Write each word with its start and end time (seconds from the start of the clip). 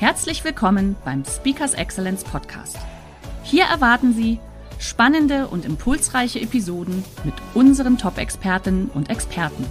Herzlich 0.00 0.44
willkommen 0.44 0.96
beim 1.04 1.26
Speakers 1.26 1.74
Excellence 1.74 2.24
Podcast. 2.24 2.78
Hier 3.42 3.64
erwarten 3.64 4.14
Sie 4.14 4.40
spannende 4.78 5.46
und 5.46 5.66
impulsreiche 5.66 6.40
Episoden 6.40 7.04
mit 7.22 7.34
unseren 7.52 7.98
Top-Expertinnen 7.98 8.88
und 8.94 9.10
Experten. 9.10 9.66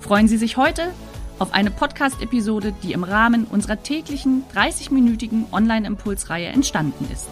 Freuen 0.00 0.26
Sie 0.26 0.38
sich 0.38 0.56
heute 0.56 0.92
auf 1.38 1.54
eine 1.54 1.70
Podcast-Episode, 1.70 2.74
die 2.82 2.94
im 2.94 3.04
Rahmen 3.04 3.44
unserer 3.44 3.80
täglichen 3.80 4.42
30-minütigen 4.52 5.44
Online-Impulsreihe 5.52 6.48
entstanden 6.48 7.08
ist. 7.12 7.28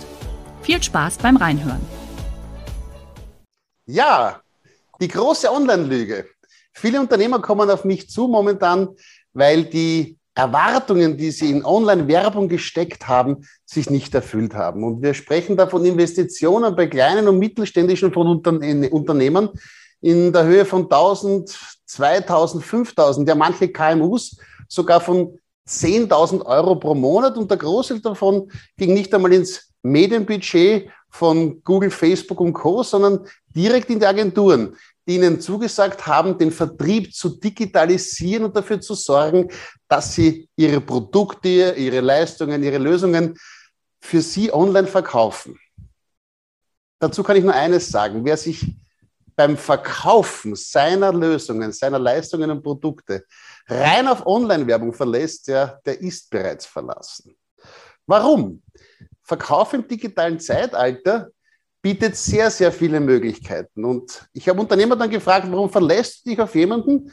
Viel 0.63 0.81
Spaß 0.81 1.19
beim 1.19 1.37
Reinhören. 1.37 1.85
Ja, 3.87 4.41
die 5.01 5.09
große 5.09 5.51
Online-Lüge. 5.51 6.29
Viele 6.73 7.01
Unternehmer 7.01 7.41
kommen 7.41 7.69
auf 7.69 7.85
mich 7.85 8.09
zu 8.09 8.29
momentan, 8.29 8.91
weil 9.33 9.65
die 9.65 10.21
Erwartungen, 10.35 11.17
die 11.17 11.31
sie 11.31 11.51
in 11.51 11.65
Online-Werbung 11.65 12.49
gesteckt 12.49 13.07
haben, 13.07 13.47
sich 13.67 13.91
nicht 13.91 14.15
erfüllt 14.15 14.55
haben. 14.55 14.83
Und 14.83 15.03
wir 15.03 15.13
sprechen 15.15 15.57
da 15.57 15.67
von 15.67 15.85
Investitionen 15.85 16.75
bei 16.75 16.87
kleinen 16.87 17.29
und 17.29 17.39
mittelständischen 17.39 18.13
von 18.13 18.27
Unternehmen 18.27 19.51
in 20.01 20.33
der 20.33 20.45
Höhe 20.45 20.65
von 20.65 20.85
1000, 20.85 21.57
2000, 21.87 22.65
5000, 22.65 23.29
ja 23.29 23.35
manche 23.35 23.69
KMUs 23.69 24.39
sogar 24.69 25.01
von 25.01 25.39
10.000 25.69 26.45
Euro 26.45 26.77
pro 26.77 26.95
Monat 26.95 27.37
und 27.37 27.51
der 27.51 27.59
Großteil 27.59 28.01
davon 28.01 28.51
ging 28.77 28.95
nicht 28.95 29.15
einmal 29.15 29.33
ins 29.33 29.71
Medienbudget 29.83 30.89
von 31.11 31.63
Google, 31.63 31.91
Facebook 31.91 32.41
und 32.41 32.55
Co., 32.55 32.83
sondern 32.83 33.27
direkt 33.55 33.91
in 33.91 34.01
die 34.01 34.07
Agenturen 34.07 34.77
die 35.07 35.17
ihnen 35.17 35.41
zugesagt 35.41 36.07
haben, 36.07 36.39
den 36.39 36.51
Vertrieb 36.51 37.15
zu 37.15 37.41
digitalisieren 37.41 38.45
und 38.45 38.57
dafür 38.57 38.81
zu 38.81 38.95
sorgen, 38.95 39.49
dass 39.89 40.15
sie 40.15 40.49
ihre 40.57 40.81
Produkte, 40.81 41.75
ihre 41.77 42.01
Leistungen, 42.01 42.63
ihre 42.63 42.79
Lösungen 42.79 43.37
für 44.01 44.21
sie 44.21 44.53
online 44.53 44.87
verkaufen. 44.87 45.59
Dazu 46.99 47.23
kann 47.23 47.37
ich 47.37 47.45
nur 47.45 47.55
eines 47.55 47.89
sagen. 47.89 48.25
Wer 48.25 48.37
sich 48.37 48.77
beim 49.35 49.57
Verkaufen 49.57 50.55
seiner 50.55 51.13
Lösungen, 51.13 51.73
seiner 51.73 51.99
Leistungen 51.99 52.51
und 52.51 52.63
Produkte 52.63 53.25
rein 53.67 54.07
auf 54.07 54.27
Online-Werbung 54.27 54.93
verlässt, 54.93 55.49
der, 55.49 55.81
der 55.85 56.01
ist 56.01 56.31
bereits 56.31 56.67
verlassen. 56.67 57.37
Warum? 58.07 58.63
Verkauf 59.23 59.73
im 59.73 59.87
digitalen 59.87 60.39
Zeitalter 60.39 61.31
bietet 61.83 62.17
sehr, 62.17 62.51
sehr 62.51 62.71
viele 62.71 63.01
Möglichkeiten. 63.01 63.85
Und 63.85 64.29
ich 64.33 64.49
habe 64.49 64.61
Unternehmer 64.61 64.97
dann 64.97 65.11
gefragt, 65.11 65.49
warum 65.51 65.69
verlässt 65.69 66.25
du 66.25 66.31
dich 66.31 66.41
auf 66.41 66.55
jemanden, 66.55 67.13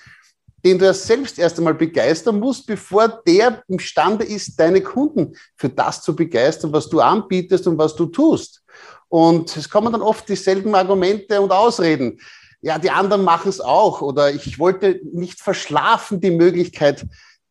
den 0.63 0.77
du 0.77 0.85
ja 0.85 0.93
selbst 0.93 1.39
erst 1.39 1.57
einmal 1.57 1.73
begeistern 1.73 2.39
musst, 2.39 2.67
bevor 2.67 3.07
der 3.25 3.63
imstande 3.67 4.25
ist, 4.25 4.59
deine 4.59 4.81
Kunden 4.81 5.35
für 5.55 5.69
das 5.69 6.01
zu 6.01 6.15
begeistern, 6.15 6.71
was 6.71 6.89
du 6.89 6.99
anbietest 6.99 7.65
und 7.67 7.77
was 7.77 7.95
du 7.95 8.05
tust. 8.05 8.61
Und 9.07 9.55
es 9.57 9.69
kommen 9.69 9.91
dann 9.91 10.01
oft 10.01 10.29
dieselben 10.29 10.75
Argumente 10.75 11.41
und 11.41 11.51
Ausreden. 11.51 12.19
Ja, 12.61 12.77
die 12.77 12.91
anderen 12.91 13.23
machen 13.23 13.49
es 13.49 13.61
auch. 13.61 14.01
Oder 14.01 14.31
ich 14.31 14.59
wollte 14.59 14.99
nicht 15.11 15.39
verschlafen 15.39 16.19
die 16.19 16.31
Möglichkeit 16.31 17.07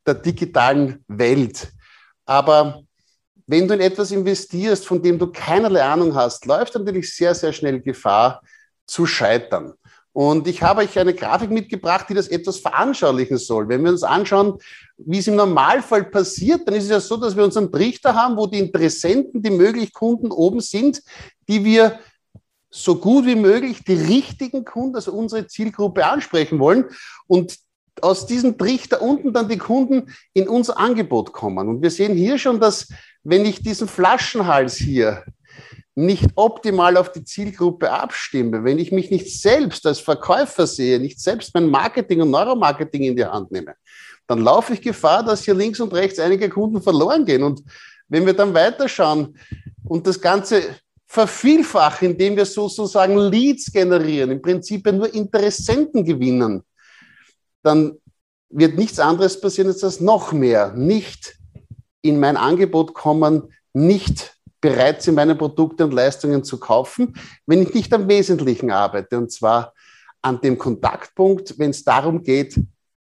der 0.07 0.15
digitalen 0.15 1.05
Welt. 1.09 1.73
Aber 2.27 2.83
wenn 3.49 3.67
du 3.67 3.75
in 3.75 3.81
etwas 3.81 4.11
investierst, 4.11 4.87
von 4.87 5.03
dem 5.03 5.19
du 5.19 5.27
keinerlei 5.33 5.83
Ahnung 5.83 6.15
hast, 6.15 6.45
läuft 6.45 6.75
natürlich 6.75 7.15
sehr, 7.17 7.35
sehr 7.35 7.53
schnell 7.53 7.81
Gefahr 7.81 8.43
zu 8.87 9.07
scheitern. 9.07 9.73
Und 10.13 10.47
ich 10.47 10.63
habe 10.63 10.83
euch 10.83 10.99
eine 10.99 11.15
Grafik 11.15 11.51
mitgebracht, 11.51 12.07
die 12.09 12.15
das 12.15 12.29
etwas 12.29 12.59
veranschaulichen 12.59 13.39
soll. 13.39 13.69
Wenn 13.69 13.83
wir 13.85 13.91
uns 13.91 14.03
anschauen, 14.03 14.59
wie 14.99 15.19
es 15.19 15.29
im 15.29 15.37
Normalfall 15.37 16.05
passiert, 16.05 16.67
dann 16.67 16.75
ist 16.75 16.85
es 16.85 16.91
ja 16.91 17.01
so, 17.01 17.17
dass 17.17 17.37
wir 17.37 17.45
unseren 17.45 17.73
Trichter 17.73 18.15
haben, 18.15 18.37
wo 18.37 18.47
die 18.47 18.59
Interessenten, 18.59 19.43
die 19.43 19.51
möglichen 19.51 19.93
Kunden 19.93 20.31
oben 20.31 20.61
sind, 20.61 21.03
die 21.49 21.65
wir 21.65 22.01
so 22.69 22.97
gut 22.97 23.25
wie 23.25 23.37
möglich 23.37 23.83
die 23.83 23.95
richtigen 23.95 24.65
Kunden, 24.65 24.97
also 24.97 25.13
unsere 25.13 25.47
Zielgruppe 25.47 26.05
ansprechen 26.05 26.59
wollen. 26.59 26.85
Und 27.27 27.57
aus 28.03 28.27
diesem 28.27 28.59
Trichter 28.59 29.01
unten 29.01 29.33
dann 29.33 29.49
die 29.49 29.59
Kunden 29.59 30.13
in 30.35 30.49
unser 30.49 30.79
Angebot 30.79 31.33
kommen. 31.33 31.69
Und 31.69 31.83
wir 31.83 31.91
sehen 31.91 32.15
hier 32.15 32.39
schon, 32.39 32.61
dass 32.61 32.89
wenn 33.25 33.45
ich 33.45 33.63
diesen 33.63 33.89
Flaschenhals 33.89 34.77
hier 34.77 35.25
nicht 35.95 36.27
optimal 36.37 36.97
auf 36.97 37.11
die 37.11 37.25
Zielgruppe 37.25 37.91
abstimme, 37.91 38.63
wenn 38.63 38.79
ich 38.79 38.93
mich 38.93 39.11
nicht 39.11 39.41
selbst 39.41 39.85
als 39.85 39.99
Verkäufer 39.99 40.67
sehe, 40.67 41.01
nicht 41.01 41.21
selbst 41.21 41.53
mein 41.55 41.69
Marketing 41.69 42.23
und 42.23 42.31
Neuromarketing 42.31 43.03
in 43.03 43.17
die 43.17 43.25
Hand 43.25 43.51
nehme, 43.51 43.75
dann 44.29 44.41
laufe 44.41 44.75
ich 44.75 44.81
Gefahr, 44.81 45.25
dass 45.25 45.45
hier 45.45 45.55
links 45.55 45.81
und 45.81 45.93
rechts 45.93 46.21
einige 46.21 46.49
Kunden 46.49 46.81
verloren 46.81 47.25
gehen. 47.25 47.43
Und 47.43 47.63
wenn 48.09 48.25
wir 48.27 48.33
dann 48.35 48.55
weiterschauen 48.55 49.37
und 49.85 50.07
das 50.07 50.21
Ganze 50.21 50.63
vervielfachen, 51.07 52.11
indem 52.11 52.37
wir 52.37 52.45
sozusagen 52.45 53.17
Leads 53.17 53.73
generieren, 53.73 54.31
im 54.31 54.43
Prinzip 54.43 54.87
nur 54.93 55.13
Interessenten 55.13 56.05
gewinnen, 56.05 56.63
dann 57.63 57.97
wird 58.51 58.77
nichts 58.77 59.01
anderes 59.01 59.41
passieren, 59.41 59.69
als 59.69 59.81
dass 59.81 60.01
noch 60.01 60.33
mehr 60.33 60.73
nicht 60.75 61.35
in 62.03 62.21
mein 62.21 62.37
Angebot 62.37 62.95
kommen, 62.95 63.53
nicht 63.73 64.37
bereit 64.61 65.03
sind, 65.03 65.15
meine 65.15 65.35
Produkte 65.35 65.85
und 65.85 65.95
Leistungen 65.95 66.45
zu 66.45 66.59
kaufen, 66.59 67.15
wenn 67.47 67.63
ich 67.63 67.75
nicht 67.75 67.93
am 67.93 68.09
Wesentlichen 68.09 68.71
arbeite, 68.71 69.19
und 69.19 69.31
zwar 69.31 69.73
an 70.23 70.41
dem 70.41 70.59
Kontaktpunkt, 70.59 71.59
wenn 71.59 71.71
es 71.71 71.85
darum 71.85 72.23
geht, 72.23 72.61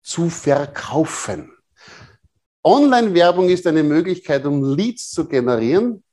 zu 0.02 0.30
verkaufen. 0.30 1.52
Online-Werbung 2.64 3.50
ist 3.50 3.68
eine 3.68 3.84
Möglichkeit, 3.84 4.46
um 4.46 4.76
Leads 4.76 5.12
zu 5.12 5.28
generieren. 5.28 6.04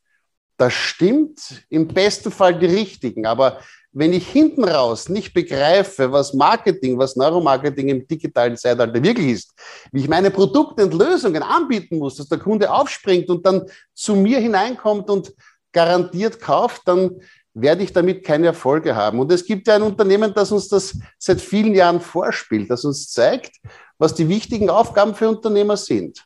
Das 0.59 0.75
stimmt, 0.75 1.65
im 1.71 1.89
besten 1.89 2.31
Fall 2.31 2.59
die 2.59 2.67
richtigen, 2.67 3.25
aber 3.27 3.59
wenn 3.93 4.13
ich 4.13 4.27
hinten 4.27 4.65
raus 4.65 5.09
nicht 5.09 5.35
begreife, 5.35 6.11
was 6.11 6.33
Marketing, 6.33 6.99
was 6.99 7.15
Neuromarketing 7.15 7.89
im 7.89 8.07
digitalen 8.07 8.57
Zeitalter 8.57 9.03
wirklich 9.03 9.29
ist, 9.29 9.55
wie 9.93 10.01
ich 10.01 10.09
meine 10.09 10.31
Produkte 10.31 10.85
und 10.85 10.95
Lösungen 10.95 11.43
anbieten 11.43 11.99
muss, 11.99 12.17
dass 12.17 12.29
der 12.29 12.39
Kunde 12.39 12.71
aufspringt 12.71 13.29
und 13.29 13.45
dann 13.45 13.67
zu 13.95 14.17
mir 14.17 14.39
hineinkommt 14.39 15.11
und 15.11 15.35
garantiert 15.73 16.41
kauft, 16.41 16.83
dann 16.87 17.21
werde 17.55 17.83
ich 17.83 17.93
damit 17.93 18.25
keine 18.25 18.47
Erfolge 18.47 18.97
haben. 18.97 19.19
Und 19.21 19.31
es 19.31 19.45
gibt 19.45 19.69
ja 19.69 19.75
ein 19.77 19.83
Unternehmen, 19.83 20.33
das 20.35 20.51
uns 20.53 20.69
das 20.69 20.99
seit 21.19 21.41
vielen 21.41 21.75
Jahren 21.75 22.01
vorspielt, 22.01 22.71
das 22.71 22.85
uns 22.85 23.11
zeigt, 23.11 23.57
was 23.99 24.15
die 24.15 24.29
wichtigen 24.29 24.71
Aufgaben 24.71 25.15
für 25.15 25.29
Unternehmer 25.29 25.77
sind. 25.77 26.25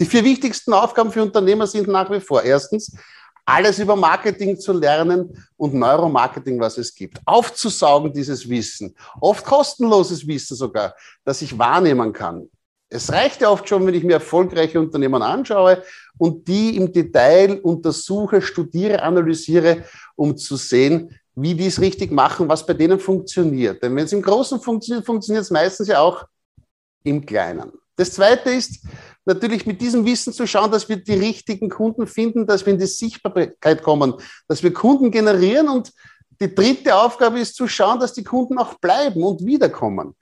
Die 0.00 0.04
vier 0.04 0.24
wichtigsten 0.24 0.72
Aufgaben 0.72 1.12
für 1.12 1.22
Unternehmer 1.22 1.66
sind 1.66 1.86
nach 1.86 2.10
wie 2.10 2.20
vor 2.20 2.42
erstens 2.42 2.92
alles 3.44 3.78
über 3.78 3.96
Marketing 3.96 4.58
zu 4.58 4.72
lernen 4.72 5.46
und 5.56 5.74
Neuromarketing, 5.74 6.60
was 6.60 6.78
es 6.78 6.94
gibt. 6.94 7.18
Aufzusaugen 7.24 8.12
dieses 8.12 8.48
Wissen, 8.48 8.94
oft 9.20 9.44
kostenloses 9.44 10.26
Wissen 10.26 10.56
sogar, 10.56 10.94
das 11.24 11.42
ich 11.42 11.58
wahrnehmen 11.58 12.12
kann. 12.12 12.48
Es 12.88 13.10
reicht 13.10 13.40
ja 13.40 13.48
oft 13.48 13.66
schon, 13.68 13.86
wenn 13.86 13.94
ich 13.94 14.04
mir 14.04 14.14
erfolgreiche 14.14 14.78
Unternehmen 14.78 15.22
anschaue 15.22 15.82
und 16.18 16.46
die 16.46 16.76
im 16.76 16.92
Detail 16.92 17.58
untersuche, 17.62 18.42
studiere, 18.42 19.02
analysiere, 19.02 19.84
um 20.14 20.36
zu 20.36 20.56
sehen, 20.56 21.18
wie 21.34 21.54
die 21.54 21.66
es 21.66 21.80
richtig 21.80 22.12
machen, 22.12 22.48
was 22.48 22.66
bei 22.66 22.74
denen 22.74 23.00
funktioniert. 23.00 23.82
Denn 23.82 23.96
wenn 23.96 24.04
es 24.04 24.12
im 24.12 24.20
Großen 24.20 24.60
funktioniert, 24.60 25.06
funktioniert 25.06 25.44
es 25.44 25.50
meistens 25.50 25.88
ja 25.88 26.00
auch 26.00 26.24
im 27.02 27.24
Kleinen. 27.24 27.72
Das 27.96 28.12
Zweite 28.12 28.50
ist, 28.50 28.84
natürlich 29.24 29.66
mit 29.66 29.80
diesem 29.80 30.04
Wissen 30.04 30.32
zu 30.32 30.46
schauen, 30.46 30.70
dass 30.70 30.88
wir 30.88 30.96
die 30.96 31.14
richtigen 31.14 31.68
Kunden 31.68 32.06
finden, 32.06 32.46
dass 32.46 32.66
wir 32.66 32.72
in 32.72 32.78
die 32.78 32.86
Sichtbarkeit 32.86 33.82
kommen, 33.82 34.14
dass 34.48 34.62
wir 34.62 34.72
Kunden 34.72 35.10
generieren. 35.10 35.68
Und 35.68 35.92
die 36.40 36.54
dritte 36.54 36.94
Aufgabe 36.96 37.40
ist 37.40 37.54
zu 37.54 37.68
schauen, 37.68 38.00
dass 38.00 38.12
die 38.12 38.24
Kunden 38.24 38.58
auch 38.58 38.74
bleiben 38.74 39.22
und 39.22 39.44
wiederkommen. 39.44 40.14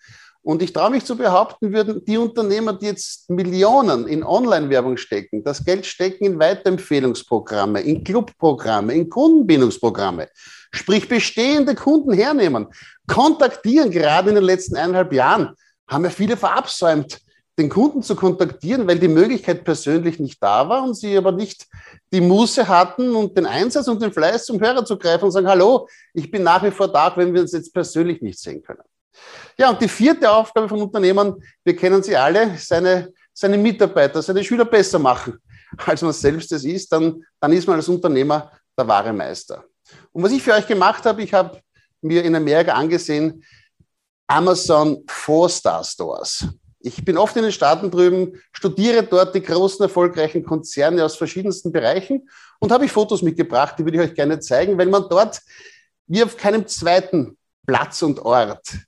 Und 0.42 0.62
ich 0.62 0.72
traue 0.72 0.90
mich 0.90 1.04
zu 1.04 1.16
behaupten, 1.16 1.72
würden 1.72 2.02
die 2.06 2.16
Unternehmer, 2.16 2.72
die 2.72 2.86
jetzt 2.86 3.28
Millionen 3.28 4.06
in 4.06 4.24
Online-Werbung 4.24 4.96
stecken, 4.96 5.44
das 5.44 5.64
Geld 5.64 5.84
stecken 5.84 6.24
in 6.24 6.38
Weiterempfehlungsprogramme, 6.38 7.80
in 7.82 8.02
Clubprogramme, 8.02 8.94
in 8.94 9.10
Kundenbindungsprogramme, 9.10 10.28
sprich 10.72 11.08
bestehende 11.08 11.74
Kunden 11.74 12.12
hernehmen, 12.12 12.68
kontaktieren, 13.06 13.90
gerade 13.90 14.30
in 14.30 14.36
den 14.36 14.44
letzten 14.44 14.76
eineinhalb 14.76 15.12
Jahren, 15.12 15.54
haben 15.86 16.04
ja 16.04 16.10
viele 16.10 16.38
verabsäumt, 16.38 17.20
den 17.58 17.68
Kunden 17.68 18.02
zu 18.02 18.16
kontaktieren, 18.16 18.86
weil 18.86 18.98
die 18.98 19.08
Möglichkeit 19.08 19.64
persönlich 19.64 20.18
nicht 20.18 20.42
da 20.42 20.68
war 20.68 20.82
und 20.82 20.94
sie 20.94 21.16
aber 21.16 21.32
nicht 21.32 21.66
die 22.12 22.20
Muße 22.20 22.66
hatten 22.66 23.14
und 23.14 23.36
den 23.36 23.46
Einsatz 23.46 23.88
und 23.88 24.00
den 24.00 24.12
Fleiß 24.12 24.46
zum 24.46 24.60
Hörer 24.60 24.84
zu 24.84 24.96
greifen 24.98 25.26
und 25.26 25.30
sagen, 25.32 25.48
hallo, 25.48 25.88
ich 26.14 26.30
bin 26.30 26.42
nach 26.42 26.62
wie 26.62 26.70
vor 26.70 26.88
da, 26.88 27.12
wenn 27.16 27.34
wir 27.34 27.42
uns 27.42 27.52
jetzt 27.52 27.72
persönlich 27.72 28.22
nicht 28.22 28.38
sehen 28.38 28.62
können. 28.62 28.82
Ja, 29.58 29.70
und 29.70 29.80
die 29.80 29.88
vierte 29.88 30.30
Aufgabe 30.30 30.68
von 30.68 30.80
Unternehmern, 30.80 31.34
wir 31.64 31.76
kennen 31.76 32.02
sie 32.02 32.16
alle, 32.16 32.56
seine, 32.56 33.12
seine 33.32 33.58
Mitarbeiter, 33.58 34.22
seine 34.22 34.42
Schüler 34.42 34.64
besser 34.64 34.98
machen, 34.98 35.38
als 35.84 36.02
man 36.02 36.12
selbst 36.12 36.52
es 36.52 36.64
ist, 36.64 36.90
dann, 36.92 37.22
dann 37.40 37.52
ist 37.52 37.66
man 37.66 37.76
als 37.76 37.88
Unternehmer 37.88 38.50
der 38.78 38.88
wahre 38.88 39.12
Meister. 39.12 39.64
Und 40.12 40.22
was 40.22 40.32
ich 40.32 40.42
für 40.42 40.54
euch 40.54 40.66
gemacht 40.66 41.04
habe, 41.04 41.22
ich 41.22 41.34
habe 41.34 41.60
mir 42.00 42.24
in 42.24 42.34
Amerika 42.34 42.72
angesehen, 42.72 43.44
Amazon 44.26 45.04
Four-Star 45.08 45.82
Stores. 45.84 46.46
Ich 46.82 47.04
bin 47.04 47.18
oft 47.18 47.36
in 47.36 47.42
den 47.42 47.52
Staaten 47.52 47.90
drüben, 47.90 48.40
studiere 48.52 49.02
dort 49.02 49.34
die 49.34 49.42
großen 49.42 49.82
erfolgreichen 49.82 50.44
Konzerne 50.44 51.04
aus 51.04 51.14
verschiedensten 51.14 51.72
Bereichen 51.72 52.28
und 52.58 52.72
habe 52.72 52.86
ich 52.86 52.92
Fotos 52.92 53.20
mitgebracht, 53.20 53.74
die 53.78 53.84
würde 53.84 53.98
ich 53.98 54.10
euch 54.10 54.14
gerne 54.14 54.40
zeigen, 54.40 54.78
weil 54.78 54.86
man 54.86 55.06
dort 55.10 55.40
wie 56.06 56.22
auf 56.22 56.36
keinem 56.36 56.66
zweiten 56.66 57.36
Platz 57.66 58.02
und 58.02 58.18
Ort 58.20 58.78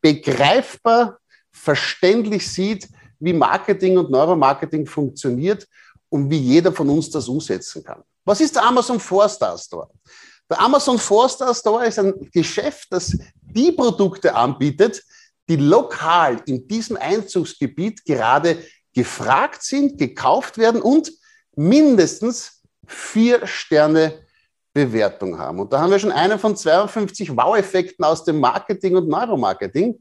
begreifbar, 0.00 1.18
verständlich 1.52 2.50
sieht, 2.50 2.88
wie 3.20 3.32
Marketing 3.32 3.98
und 3.98 4.10
Neuromarketing 4.10 4.86
funktioniert 4.86 5.68
und 6.08 6.30
wie 6.30 6.38
jeder 6.38 6.72
von 6.72 6.88
uns 6.88 7.10
das 7.10 7.28
umsetzen 7.28 7.84
kann. 7.84 8.02
Was 8.24 8.40
ist 8.40 8.56
der 8.56 8.64
Amazon 8.64 8.98
Four 8.98 9.28
Star 9.28 9.56
Store? 9.58 9.88
Der 10.48 10.60
Amazon 10.60 10.98
Four 10.98 11.28
Star 11.28 11.54
Store 11.54 11.86
ist 11.86 11.98
ein 11.98 12.30
Geschäft, 12.32 12.88
das 12.90 13.16
die 13.42 13.72
Produkte 13.72 14.34
anbietet, 14.34 15.02
die 15.48 15.56
lokal 15.56 16.42
in 16.46 16.66
diesem 16.66 16.96
Einzugsgebiet 16.96 18.04
gerade 18.04 18.58
gefragt 18.94 19.62
sind, 19.62 19.98
gekauft 19.98 20.56
werden 20.58 20.80
und 20.80 21.12
mindestens 21.56 22.62
vier 22.86 23.46
Sterne 23.46 24.24
Bewertung 24.72 25.38
haben. 25.38 25.60
Und 25.60 25.72
da 25.72 25.80
haben 25.80 25.90
wir 25.90 25.98
schon 25.98 26.12
einen 26.12 26.38
von 26.38 26.56
52 26.56 27.36
Wow-Effekten 27.36 28.04
aus 28.04 28.24
dem 28.24 28.40
Marketing 28.40 28.96
und 28.96 29.08
Neuromarketing, 29.08 30.00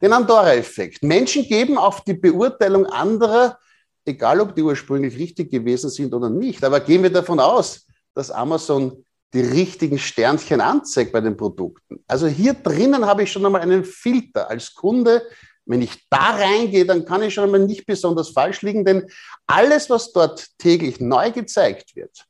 den 0.00 0.12
Andorra-Effekt. 0.12 1.02
Menschen 1.02 1.44
geben 1.44 1.78
auf 1.78 2.02
die 2.02 2.14
Beurteilung 2.14 2.86
anderer, 2.86 3.58
egal 4.04 4.40
ob 4.40 4.54
die 4.54 4.62
ursprünglich 4.62 5.18
richtig 5.18 5.50
gewesen 5.50 5.90
sind 5.90 6.14
oder 6.14 6.30
nicht, 6.30 6.62
aber 6.62 6.80
gehen 6.80 7.02
wir 7.02 7.10
davon 7.10 7.40
aus, 7.40 7.86
dass 8.14 8.30
Amazon 8.30 9.04
die 9.36 9.42
richtigen 9.42 9.98
Sternchen 9.98 10.62
anzeigt 10.62 11.12
bei 11.12 11.20
den 11.20 11.36
Produkten. 11.36 12.02
Also 12.06 12.26
hier 12.26 12.54
drinnen 12.54 13.04
habe 13.04 13.22
ich 13.22 13.30
schon 13.32 13.44
einmal 13.44 13.60
einen 13.60 13.84
Filter 13.84 14.48
als 14.48 14.74
Kunde. 14.74 15.22
Wenn 15.66 15.82
ich 15.82 16.06
da 16.08 16.36
reingehe, 16.36 16.86
dann 16.86 17.04
kann 17.04 17.22
ich 17.22 17.34
schon 17.34 17.44
einmal 17.44 17.60
nicht 17.60 17.84
besonders 17.86 18.30
falsch 18.30 18.62
liegen, 18.62 18.84
denn 18.84 19.10
alles, 19.46 19.90
was 19.90 20.12
dort 20.12 20.46
täglich 20.58 21.00
neu 21.00 21.32
gezeigt 21.32 21.94
wird, 21.96 22.24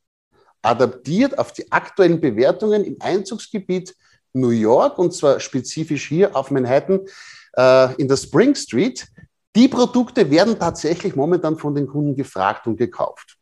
adaptiert 0.61 1.39
auf 1.39 1.53
die 1.53 1.71
aktuellen 1.71 2.19
Bewertungen 2.19 2.83
im 2.83 2.97
Einzugsgebiet 2.99 3.95
New 4.33 4.49
York 4.49 4.97
und 4.99 5.13
zwar 5.13 5.39
spezifisch 5.39 6.09
hier 6.09 6.35
auf 6.35 6.51
Manhattan 6.51 7.05
äh, 7.55 7.95
in 7.95 8.09
der 8.09 8.17
Spring 8.17 8.53
Street. 8.53 9.07
Die 9.55 9.69
Produkte 9.69 10.29
werden 10.29 10.59
tatsächlich 10.59 11.15
momentan 11.15 11.57
von 11.57 11.73
den 11.73 11.87
Kunden 11.87 12.15
gefragt 12.17 12.67
und 12.67 12.75
gekauft. 12.75 13.37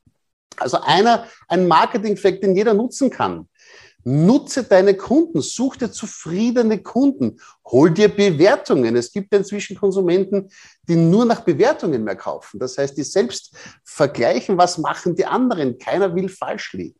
Also 0.57 0.79
einer, 0.81 1.25
ein 1.47 1.67
Marketing-Effekt, 1.67 2.43
den 2.43 2.55
jeder 2.55 2.75
nutzen 2.75 3.09
kann. 3.09 3.49
Nutze 4.07 4.63
deine 4.63 4.95
Kunden, 4.95 5.41
such 5.41 5.77
dir 5.77 5.91
zufriedene 5.91 6.83
Kunden, 6.83 7.41
hol 7.65 7.89
dir 7.89 8.07
Bewertungen. 8.07 8.95
Es 8.95 9.11
gibt 9.11 9.33
inzwischen 9.33 9.75
Konsumenten, 9.75 10.49
die 10.87 10.95
nur 10.95 11.25
nach 11.25 11.41
Bewertungen 11.41 12.03
mehr 12.03 12.15
kaufen. 12.15 12.59
Das 12.59 12.77
heißt, 12.77 12.95
die 12.95 13.03
selbst 13.03 13.57
vergleichen, 13.83 14.59
was 14.59 14.77
machen 14.77 15.15
die 15.15 15.25
anderen. 15.25 15.79
Keiner 15.79 16.13
will 16.13 16.29
falsch 16.29 16.73
liegen. 16.73 16.99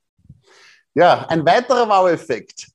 Ja, 0.95 1.27
ein 1.27 1.45
weiterer 1.45 1.87
Wow-Effekt, 1.87 2.69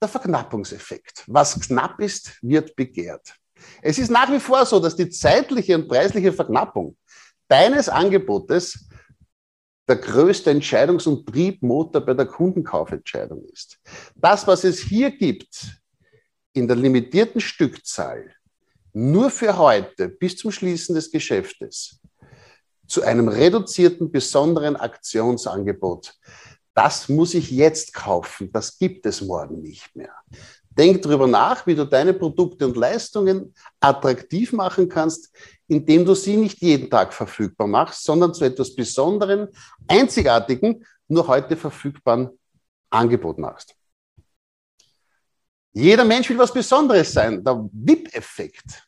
der 0.00 0.08
Verknappungseffekt. 0.08 1.24
Was 1.26 1.58
knapp 1.58 2.00
ist, 2.00 2.38
wird 2.42 2.76
begehrt. 2.76 3.34
Es 3.82 3.98
ist 3.98 4.10
nach 4.10 4.30
wie 4.30 4.38
vor 4.38 4.64
so, 4.66 4.78
dass 4.78 4.94
die 4.94 5.10
zeitliche 5.10 5.74
und 5.74 5.88
preisliche 5.88 6.32
Verknappung 6.32 6.96
deines 7.48 7.88
Angebotes 7.88 8.88
der 9.88 9.96
größte 9.96 10.50
Entscheidungs- 10.50 11.06
und 11.06 11.26
Triebmotor 11.26 12.00
bei 12.00 12.14
der 12.14 12.26
Kundenkaufentscheidung 12.26 13.44
ist. 13.52 13.78
Das, 14.14 14.46
was 14.46 14.64
es 14.64 14.80
hier 14.80 15.10
gibt, 15.10 15.80
in 16.52 16.66
der 16.66 16.76
limitierten 16.76 17.40
Stückzahl, 17.40 18.34
nur 18.92 19.30
für 19.30 19.58
heute 19.58 20.08
bis 20.08 20.36
zum 20.36 20.50
Schließen 20.52 20.94
des 20.94 21.10
Geschäftes, 21.10 22.00
zu 22.86 23.02
einem 23.02 23.28
reduzierten, 23.28 24.10
besonderen 24.10 24.76
Aktionsangebot, 24.76 26.14
das 26.74 27.08
muss 27.08 27.34
ich 27.34 27.50
jetzt 27.50 27.94
kaufen, 27.94 28.50
das 28.52 28.78
gibt 28.78 29.06
es 29.06 29.20
morgen 29.20 29.62
nicht 29.62 29.94
mehr. 29.94 30.14
Denk 30.76 31.02
darüber 31.02 31.26
nach, 31.26 31.66
wie 31.66 31.74
du 31.74 31.84
deine 31.84 32.12
Produkte 32.12 32.66
und 32.66 32.76
Leistungen 32.76 33.54
attraktiv 33.80 34.52
machen 34.52 34.88
kannst, 34.88 35.32
indem 35.68 36.04
du 36.04 36.14
sie 36.14 36.36
nicht 36.36 36.60
jeden 36.60 36.90
Tag 36.90 37.12
verfügbar 37.12 37.66
machst, 37.66 38.04
sondern 38.04 38.34
zu 38.34 38.44
etwas 38.44 38.74
Besonderen, 38.74 39.48
einzigartigen, 39.86 40.84
nur 41.08 41.26
heute 41.28 41.56
verfügbaren 41.56 42.30
Angebot 42.90 43.38
machst. 43.38 43.74
Jeder 45.72 46.04
Mensch 46.04 46.28
will 46.28 46.38
was 46.38 46.52
Besonderes 46.52 47.12
sein. 47.12 47.42
Der 47.42 47.68
VIP-Effekt. 47.72 48.86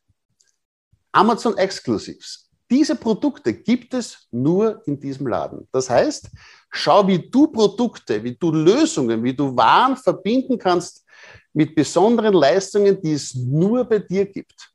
Amazon 1.12 1.56
Exclusives. 1.56 2.48
Diese 2.70 2.96
Produkte 2.96 3.52
gibt 3.54 3.94
es 3.94 4.26
nur 4.30 4.82
in 4.86 4.98
diesem 4.98 5.26
Laden. 5.28 5.68
Das 5.72 5.88
heißt, 5.88 6.28
schau, 6.70 7.06
wie 7.06 7.30
du 7.30 7.46
Produkte, 7.48 8.22
wie 8.22 8.36
du 8.36 8.50
Lösungen, 8.52 9.22
wie 9.22 9.34
du 9.34 9.56
Waren 9.56 9.96
verbinden 9.96 10.58
kannst 10.58 11.05
mit 11.52 11.74
besonderen 11.74 12.34
Leistungen, 12.34 13.00
die 13.00 13.12
es 13.12 13.34
nur 13.34 13.84
bei 13.84 13.98
dir 13.98 14.26
gibt. 14.26 14.70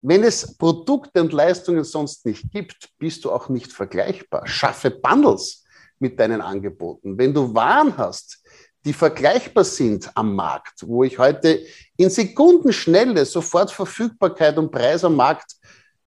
Wenn 0.00 0.22
es 0.22 0.56
Produkte 0.56 1.20
und 1.20 1.32
Leistungen 1.32 1.84
sonst 1.84 2.24
nicht 2.24 2.50
gibt, 2.52 2.88
bist 2.98 3.24
du 3.24 3.32
auch 3.32 3.48
nicht 3.48 3.72
vergleichbar. 3.72 4.46
Schaffe 4.46 4.90
Bundles 4.90 5.64
mit 5.98 6.18
deinen 6.20 6.40
Angeboten. 6.40 7.18
Wenn 7.18 7.34
du 7.34 7.52
Waren 7.54 7.96
hast, 7.96 8.42
die 8.84 8.92
vergleichbar 8.92 9.64
sind 9.64 10.10
am 10.14 10.34
Markt, 10.34 10.86
wo 10.86 11.02
ich 11.02 11.18
heute 11.18 11.64
in 11.96 12.10
Sekundenschnelle 12.10 13.26
sofort 13.26 13.72
Verfügbarkeit 13.72 14.56
und 14.56 14.70
Preis 14.70 15.04
am 15.04 15.16
Markt 15.16 15.56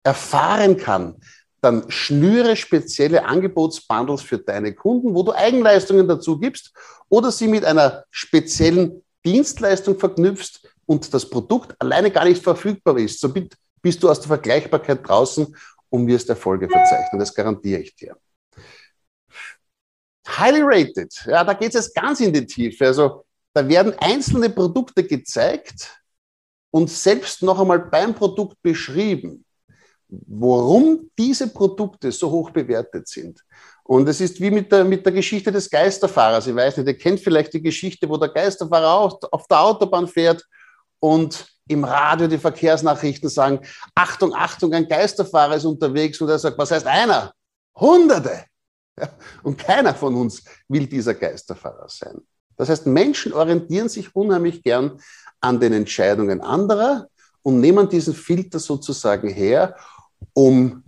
erfahren 0.03 0.75
kann, 0.75 1.15
dann 1.61 1.89
schnüre 1.89 2.55
spezielle 2.55 3.25
Angebotsbundles 3.25 4.21
für 4.21 4.37
deine 4.37 4.73
Kunden, 4.73 5.15
wo 5.15 5.23
du 5.23 5.33
Eigenleistungen 5.33 6.07
dazu 6.07 6.39
gibst 6.39 6.73
oder 7.09 7.31
sie 7.31 7.47
mit 7.47 7.65
einer 7.65 8.03
speziellen 8.11 9.03
Dienstleistung 9.27 9.99
verknüpfst 9.99 10.61
und 10.85 11.13
das 11.13 11.29
Produkt 11.29 11.75
alleine 11.81 12.11
gar 12.11 12.23
nicht 12.23 12.41
verfügbar 12.41 12.97
ist. 12.97 13.19
So 13.19 13.33
bist 13.81 14.01
du 14.01 14.09
aus 14.09 14.19
der 14.19 14.27
Vergleichbarkeit 14.29 15.07
draußen 15.07 15.55
und 15.89 16.07
wirst 16.07 16.29
Erfolge 16.29 16.69
verzeichnen. 16.69 17.19
Das 17.19 17.33
garantiere 17.33 17.81
ich 17.81 17.95
dir. 17.95 18.15
Highly 20.27 20.61
rated, 20.63 21.13
ja, 21.25 21.43
da 21.43 21.53
geht 21.53 21.69
es 21.69 21.85
jetzt 21.85 21.95
ganz 21.95 22.19
in 22.19 22.33
die 22.33 22.45
Tiefe. 22.45 22.87
Also 22.87 23.25
da 23.53 23.67
werden 23.67 23.93
einzelne 23.99 24.49
Produkte 24.49 25.03
gezeigt 25.03 26.01
und 26.71 26.89
selbst 26.89 27.43
noch 27.43 27.59
einmal 27.59 27.79
beim 27.79 28.13
Produkt 28.13 28.61
beschrieben, 28.61 29.45
warum 30.07 31.09
diese 31.17 31.47
Produkte 31.47 32.11
so 32.11 32.29
hoch 32.31 32.51
bewertet 32.51 33.07
sind. 33.07 33.43
Und 33.87 34.07
es 34.09 34.19
ist 34.19 34.41
wie 34.41 34.51
mit 34.51 34.69
der, 34.69 34.83
mit 34.83 35.05
der 35.05 35.13
Geschichte 35.13 35.49
des 35.49 35.69
Geisterfahrers. 35.69 36.45
Ich 36.45 36.55
weiß 36.55 36.75
nicht, 36.75 36.87
ihr 36.87 36.97
kennt 36.97 37.21
vielleicht 37.21 37.53
die 37.53 37.61
Geschichte, 37.61 38.07
wo 38.09 38.17
der 38.17 38.27
Geisterfahrer 38.27 38.91
auch 38.91 39.17
auf 39.31 39.47
der 39.47 39.61
Autobahn 39.61 40.07
fährt 40.07 40.45
und 40.99 41.47
im 41.69 41.85
Radio 41.85 42.27
die 42.27 42.37
Verkehrsnachrichten 42.37 43.29
sagen, 43.29 43.61
Achtung, 43.95 44.33
Achtung, 44.33 44.73
ein 44.73 44.89
Geisterfahrer 44.89 45.55
ist 45.55 45.63
unterwegs 45.63 46.19
und 46.19 46.27
er 46.27 46.37
sagt, 46.37 46.57
was 46.57 46.71
heißt 46.71 46.85
einer? 46.85 47.31
Hunderte. 47.79 48.43
Und 49.43 49.57
keiner 49.57 49.93
von 49.95 50.15
uns 50.15 50.43
will 50.67 50.85
dieser 50.85 51.13
Geisterfahrer 51.13 51.87
sein. 51.87 52.17
Das 52.57 52.67
heißt, 52.67 52.87
Menschen 52.87 53.31
orientieren 53.31 53.87
sich 53.87 54.13
unheimlich 54.13 54.63
gern 54.63 54.99
an 55.39 55.61
den 55.61 55.71
Entscheidungen 55.71 56.41
anderer 56.41 57.07
und 57.41 57.61
nehmen 57.61 57.87
diesen 57.87 58.13
Filter 58.13 58.59
sozusagen 58.59 59.29
her, 59.29 59.77
um 60.33 60.83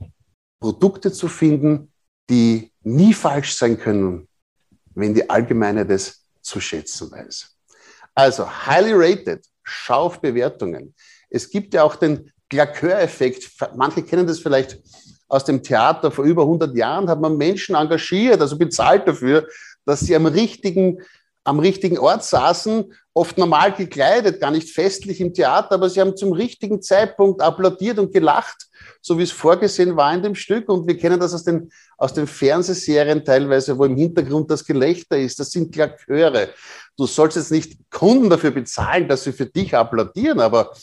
Produkte 0.60 1.14
zu 1.14 1.30
finden, 1.30 1.94
die 2.30 2.72
nie 2.96 3.14
falsch 3.14 3.56
sein 3.56 3.80
können, 3.80 4.28
wenn 4.96 5.14
die 5.14 5.30
Allgemeine 5.30 5.86
das 5.86 6.26
zu 6.42 6.60
schätzen 6.60 7.12
weiß. 7.12 7.56
Also, 8.16 8.46
highly 8.68 8.94
rated 8.94 9.46
schau 9.64 10.04
auf 10.04 10.20
Bewertungen. 10.20 10.94
Es 11.30 11.50
gibt 11.50 11.74
ja 11.74 11.84
auch 11.84 11.96
den 11.96 12.32
Glaceur-Effekt. 12.50 13.50
Manche 13.76 14.04
kennen 14.04 14.26
das 14.26 14.40
vielleicht 14.40 14.80
aus 15.28 15.46
dem 15.46 15.62
Theater. 15.62 16.12
Vor 16.12 16.26
über 16.26 16.42
100 16.42 16.76
Jahren 16.76 17.08
hat 17.08 17.22
man 17.22 17.38
Menschen 17.38 17.76
engagiert, 17.76 18.42
also 18.42 18.58
bezahlt 18.58 19.08
dafür, 19.08 19.48
dass 19.86 20.02
sie 20.02 20.16
am 20.16 20.26
richtigen 20.26 21.00
am 21.44 21.60
richtigen 21.60 21.98
Ort 21.98 22.24
saßen, 22.24 22.94
oft 23.14 23.38
normal 23.38 23.74
gekleidet, 23.74 24.40
gar 24.40 24.52
nicht 24.52 24.70
festlich 24.70 25.20
im 25.20 25.34
Theater, 25.34 25.74
aber 25.74 25.90
sie 25.90 26.00
haben 26.00 26.16
zum 26.16 26.32
richtigen 26.32 26.82
Zeitpunkt 26.82 27.42
applaudiert 27.42 28.00
und 28.00 28.14
gelacht, 28.14 28.68
so 29.02 29.18
wie 29.18 29.24
es 29.24 29.32
vorgesehen 29.32 29.96
war 29.96 30.14
in 30.14 30.22
dem 30.22 30.36
Stück. 30.36 30.70
Und 30.70 30.88
wir 30.88 30.98
kennen 30.98 31.20
das 31.20 31.34
aus 31.34 31.44
den, 31.44 31.72
aus 31.98 32.14
den 32.14 32.28
Fernsehserien 32.28 33.26
teilweise, 33.26 33.78
wo 33.78 33.86
im 33.86 33.98
Hintergrund 33.98 34.52
das 34.52 34.64
Gelächter 34.64 35.18
ist. 35.18 35.40
Das 35.40 35.52
sind 35.52 35.74
Klaköre. 35.74 36.50
Du 36.98 37.06
sollst 37.06 37.38
jetzt 37.38 37.52
nicht 37.52 37.78
Kunden 37.90 38.30
dafür 38.30 38.52
bezahlen, 38.52 39.08
dass 39.08 39.24
sie 39.24 39.34
für 39.34 39.46
dich 39.46 39.76
applaudieren, 39.76 40.40
aber 40.40 40.74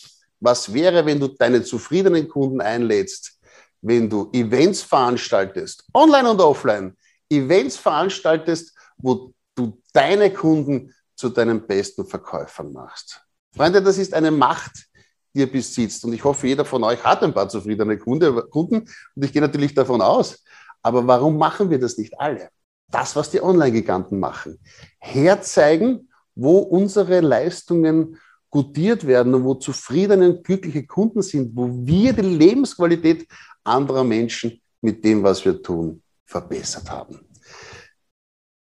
was 0.40 0.72
wäre, 0.72 1.04
wenn 1.06 1.20
du 1.20 1.28
deine 1.28 1.62
zufriedenen 1.62 2.28
Kunden 2.28 2.60
einlädst, 2.60 3.38
wenn 3.80 4.10
du 4.10 4.30
Events 4.32 4.82
veranstaltest, 4.82 5.84
online 5.94 6.30
und 6.30 6.40
offline, 6.40 6.96
Events 7.30 7.76
veranstaltest, 7.76 8.74
wo 8.98 9.32
du 9.56 9.80
deine 9.92 10.32
Kunden 10.32 10.94
zu 11.16 11.30
deinen 11.30 11.66
besten 11.66 12.06
Verkäufern 12.06 12.72
machst. 12.72 13.20
Freunde, 13.54 13.82
das 13.82 13.98
ist 13.98 14.14
eine 14.14 14.30
Macht, 14.30 14.86
die 15.34 15.40
ihr 15.40 15.50
besitzt. 15.50 16.04
Und 16.04 16.12
ich 16.12 16.22
hoffe, 16.22 16.46
jeder 16.46 16.64
von 16.64 16.84
euch 16.84 17.02
hat 17.02 17.22
ein 17.22 17.34
paar 17.34 17.48
zufriedene 17.48 17.98
Kunden. 17.98 18.38
Und 18.50 19.24
ich 19.24 19.32
gehe 19.32 19.42
natürlich 19.42 19.74
davon 19.74 20.02
aus. 20.02 20.44
Aber 20.82 21.06
warum 21.06 21.36
machen 21.36 21.70
wir 21.70 21.80
das 21.80 21.98
nicht 21.98 22.18
alle? 22.20 22.50
Das, 22.90 23.16
was 23.16 23.30
die 23.30 23.42
Online-Giganten 23.42 24.20
machen. 24.20 24.60
Herzeigen, 24.98 26.08
wo 26.34 26.58
unsere 26.58 27.20
Leistungen 27.20 28.18
gutiert 28.50 29.06
werden 29.06 29.34
und 29.34 29.44
wo 29.44 29.54
zufriedene 29.54 30.30
und 30.30 30.44
glückliche 30.44 30.86
Kunden 30.86 31.22
sind, 31.22 31.56
wo 31.56 31.68
wir 31.68 32.12
die 32.12 32.22
Lebensqualität 32.22 33.26
anderer 33.64 34.04
Menschen 34.04 34.60
mit 34.80 35.04
dem, 35.04 35.22
was 35.22 35.44
wir 35.44 35.60
tun, 35.60 36.02
verbessert 36.24 36.88
haben. 36.90 37.25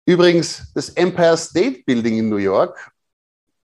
Übrigens, 0.08 0.62
das 0.74 0.88
Empire 0.88 1.36
State 1.36 1.82
Building 1.84 2.16
in 2.16 2.30
New 2.30 2.36
York 2.36 2.90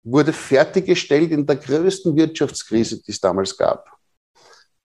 wurde 0.03 0.33
fertiggestellt 0.33 1.31
in 1.31 1.47
der 1.47 1.55
größten 1.55 2.17
Wirtschaftskrise, 2.17 3.01
die 3.01 3.13
es 3.13 3.21
damals 3.21 3.57
gab. 3.57 3.89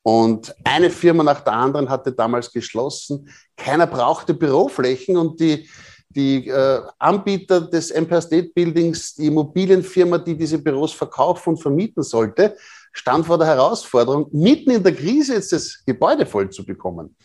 Und 0.04 0.54
eine 0.64 0.92
Firma 0.92 1.24
nach 1.24 1.42
der 1.42 1.54
anderen 1.54 1.90
hatte 1.90 2.12
damals 2.12 2.52
geschlossen. 2.52 3.28
Keiner 3.58 3.88
brauchte 3.88 4.36
Büroflächen 4.36 5.18
und 5.18 5.40
die, 5.40 5.68
die 6.10 6.50
äh, 6.50 6.82
Anbieter 7.00 7.62
des 7.62 7.90
Empire 7.90 8.22
State 8.22 8.52
Buildings, 8.54 9.16
die 9.16 9.26
Immobilienfirma, 9.26 10.20
die 10.20 10.38
diese 10.38 10.60
Büros 10.60 10.94
verkaufen 10.94 11.56
und 11.56 11.58
vermieten 11.58 12.04
sollte, 12.04 12.56
stand 12.92 13.26
vor 13.26 13.40
der 13.40 13.48
Herausforderung, 13.48 14.30
mitten 14.32 14.70
in 14.70 14.84
der 14.84 14.94
Krise 14.94 15.34
jetzt 15.34 15.52
das 15.52 15.84
Gebäude 15.84 16.28
voll 16.28 16.52
zu 16.52 16.64
bekommen. 16.64 17.16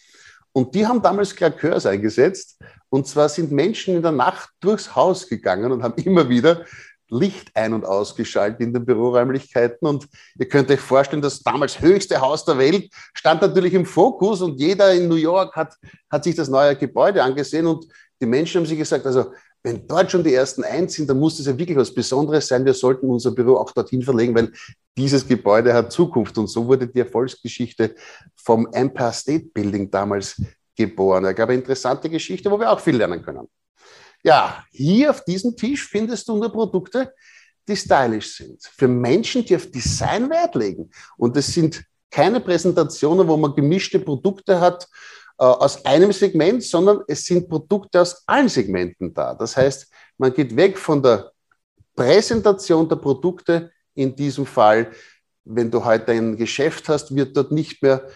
Und 0.56 0.75
die 0.75 0.87
haben 0.87 1.02
damals 1.02 1.34
Klakeurs 1.34 1.84
eingesetzt. 1.84 2.58
Und 2.88 3.08
zwar 3.08 3.28
sind 3.28 3.50
Menschen 3.50 3.96
in 3.96 4.02
der 4.02 4.12
Nacht 4.12 4.50
durchs 4.61 4.94
Haus 4.94 5.28
gegangen 5.28 5.73
und 5.73 5.82
haben 5.82 6.00
immer 6.04 6.28
wieder 6.28 6.64
Licht 7.11 7.50
ein- 7.54 7.75
und 7.75 7.84
ausgeschaltet 7.84 8.61
in 8.61 8.73
den 8.73 8.84
Büroräumlichkeiten. 8.84 9.87
Und 9.87 10.08
ihr 10.38 10.49
könnt 10.49 10.70
euch 10.70 10.80
vorstellen, 10.80 11.23
das 11.23 11.42
damals 11.42 11.80
höchste 11.80 12.20
Haus 12.20 12.44
der 12.44 12.56
Welt 12.56 12.88
stand 13.14 13.42
natürlich 13.42 13.75
im 13.75 13.84
Fokus 13.84 14.42
und 14.42 14.61
jeder 14.61 14.92
in 14.94 15.08
New 15.08 15.16
York 15.16 15.54
hat, 15.56 15.75
hat 16.08 16.25
sich 16.25 16.37
das 16.37 16.49
neue 16.49 16.76
Gebäude 16.76 17.23
angesehen 17.23 17.66
und 17.66 17.87
die 18.20 18.26
Menschen 18.26 18.61
haben 18.61 18.66
sich 18.66 18.78
gesagt, 18.78 19.04
also 19.06 19.32
wenn 19.64 19.88
dort 19.88 20.11
schon 20.11 20.23
die 20.23 20.35
ersten 20.35 20.62
eins 20.62 20.92
sind, 20.92 21.09
dann 21.09 21.18
muss 21.18 21.38
das 21.38 21.47
ja 21.47 21.59
wirklich 21.59 21.78
was 21.78 21.92
Besonderes 21.92 22.47
sein. 22.47 22.66
Wir 22.66 22.75
sollten 22.75 23.09
unser 23.09 23.30
Büro 23.30 23.56
auch 23.56 23.73
dorthin 23.73 24.02
verlegen, 24.02 24.35
weil 24.35 24.52
dieses 24.97 25.26
Gebäude 25.26 25.73
hat 25.73 25.90
Zukunft. 25.90 26.37
Und 26.37 26.49
so 26.49 26.66
wurde 26.66 26.87
die 26.87 27.00
Erfolgsgeschichte 27.00 27.94
vom 28.37 28.68
Empire 28.73 29.12
State 29.12 29.47
Building 29.54 29.90
damals 29.90 30.40
geboren. 30.76 31.25
Ich 31.26 31.35
glaube, 31.35 31.52
eine 31.52 31.62
interessante 31.62 32.11
Geschichte, 32.11 32.50
wo 32.50 32.61
wir 32.61 32.71
auch 32.71 32.78
viel 32.78 32.97
lernen 32.97 33.23
können. 33.23 33.49
Ja, 34.23 34.64
hier 34.71 35.11
auf 35.11 35.25
diesem 35.25 35.56
Tisch 35.56 35.88
findest 35.88 36.28
du 36.28 36.37
nur 36.37 36.52
Produkte, 36.52 37.14
die 37.66 37.76
stylisch 37.76 38.37
sind. 38.37 38.62
Für 38.76 38.88
Menschen, 38.88 39.47
die 39.47 39.56
auf 39.56 39.71
Design 39.71 40.28
Wert 40.28 40.54
legen. 40.56 40.90
Und 41.16 41.37
es 41.38 41.47
sind 41.47 41.83
keine 42.11 42.40
Präsentationen, 42.40 43.26
wo 43.26 43.38
man 43.38 43.54
gemischte 43.54 43.99
Produkte 43.99 44.61
hat, 44.61 44.87
aus 45.36 45.84
einem 45.84 46.12
Segment, 46.12 46.62
sondern 46.62 47.00
es 47.08 47.24
sind 47.24 47.48
Produkte 47.48 48.00
aus 48.00 48.22
allen 48.26 48.48
Segmenten 48.48 49.12
da. 49.12 49.34
Das 49.34 49.56
heißt, 49.56 49.90
man 50.18 50.32
geht 50.32 50.54
weg 50.56 50.78
von 50.78 51.02
der 51.02 51.32
Präsentation 51.96 52.88
der 52.88 52.96
Produkte. 52.96 53.70
In 53.94 54.14
diesem 54.14 54.46
Fall, 54.46 54.90
wenn 55.44 55.70
du 55.70 55.84
heute 55.84 56.12
ein 56.12 56.36
Geschäft 56.36 56.88
hast, 56.88 57.14
wird 57.14 57.36
dort 57.36 57.52
nicht 57.52 57.82
mehr 57.82 58.08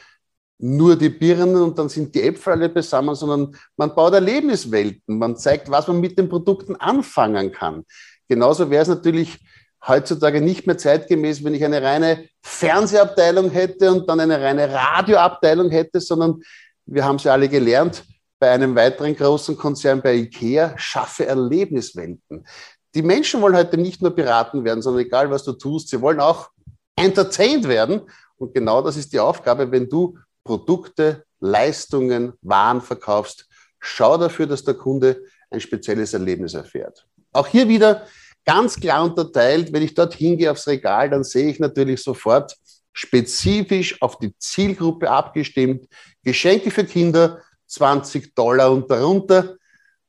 nur 0.60 0.96
die 0.96 1.08
Birnen 1.08 1.62
und 1.62 1.78
dann 1.78 1.88
sind 1.88 2.14
die 2.14 2.22
Äpfel 2.22 2.54
alle 2.54 2.68
beisammen, 2.68 3.14
sondern 3.14 3.56
man 3.76 3.94
baut 3.94 4.14
Erlebniswelten. 4.14 5.18
Man 5.18 5.36
zeigt, 5.36 5.70
was 5.70 5.86
man 5.86 6.00
mit 6.00 6.18
den 6.18 6.28
Produkten 6.28 6.74
anfangen 6.76 7.52
kann. 7.52 7.84
Genauso 8.28 8.68
wäre 8.68 8.82
es 8.82 8.88
natürlich 8.88 9.38
heutzutage 9.86 10.40
nicht 10.40 10.66
mehr 10.66 10.76
zeitgemäß, 10.76 11.44
wenn 11.44 11.54
ich 11.54 11.64
eine 11.64 11.80
reine 11.80 12.28
Fernsehabteilung 12.42 13.50
hätte 13.50 13.92
und 13.92 14.08
dann 14.08 14.18
eine 14.18 14.40
reine 14.40 14.72
Radioabteilung 14.72 15.70
hätte, 15.70 16.00
sondern 16.00 16.42
wir 16.88 17.04
haben 17.04 17.18
sie 17.18 17.30
alle 17.30 17.48
gelernt, 17.48 18.04
bei 18.38 18.50
einem 18.50 18.74
weiteren 18.74 19.14
großen 19.14 19.56
Konzern, 19.56 20.00
bei 20.00 20.14
IKEA, 20.14 20.74
schaffe 20.76 21.26
Erlebniswelten. 21.26 22.46
Die 22.94 23.02
Menschen 23.02 23.42
wollen 23.42 23.56
heute 23.56 23.76
nicht 23.76 24.00
nur 24.00 24.14
beraten 24.14 24.64
werden, 24.64 24.80
sondern 24.80 25.04
egal 25.04 25.30
was 25.30 25.44
du 25.44 25.52
tust, 25.52 25.88
sie 25.88 26.00
wollen 26.00 26.20
auch 26.20 26.48
entertained 26.96 27.68
werden. 27.68 28.02
Und 28.36 28.54
genau 28.54 28.80
das 28.82 28.96
ist 28.96 29.12
die 29.12 29.20
Aufgabe, 29.20 29.70
wenn 29.70 29.88
du 29.88 30.18
Produkte, 30.44 31.24
Leistungen, 31.40 32.32
Waren 32.40 32.80
verkaufst. 32.80 33.46
Schau 33.80 34.16
dafür, 34.16 34.46
dass 34.46 34.64
der 34.64 34.74
Kunde 34.74 35.22
ein 35.50 35.60
spezielles 35.60 36.14
Erlebnis 36.14 36.54
erfährt. 36.54 37.06
Auch 37.32 37.46
hier 37.46 37.68
wieder 37.68 38.06
ganz 38.44 38.80
klar 38.80 39.04
unterteilt. 39.04 39.72
Wenn 39.72 39.82
ich 39.82 39.94
dort 39.94 40.14
hingehe 40.14 40.50
aufs 40.50 40.66
Regal, 40.66 41.10
dann 41.10 41.22
sehe 41.22 41.50
ich 41.50 41.60
natürlich 41.60 42.02
sofort, 42.02 42.56
spezifisch 42.92 44.00
auf 44.02 44.18
die 44.18 44.36
Zielgruppe 44.38 45.10
abgestimmt. 45.10 45.86
Geschenke 46.28 46.70
für 46.70 46.84
Kinder 46.84 47.40
20 47.68 48.34
Dollar 48.34 48.70
und 48.70 48.90
darunter 48.90 49.56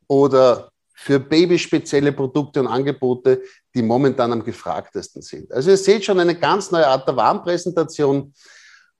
oder 0.05 0.69
für 0.93 1.17
Babys 1.17 1.61
spezielle 1.61 2.11
Produkte 2.11 2.59
und 2.59 2.67
Angebote, 2.67 3.41
die 3.73 3.81
momentan 3.81 4.33
am 4.33 4.43
gefragtesten 4.43 5.21
sind. 5.21 5.49
Also 5.53 5.69
ihr 5.69 5.77
seht 5.77 6.03
schon 6.03 6.19
eine 6.19 6.35
ganz 6.35 6.71
neue 6.71 6.85
Art 6.85 7.07
der 7.07 7.15
Warenpräsentation 7.15 8.33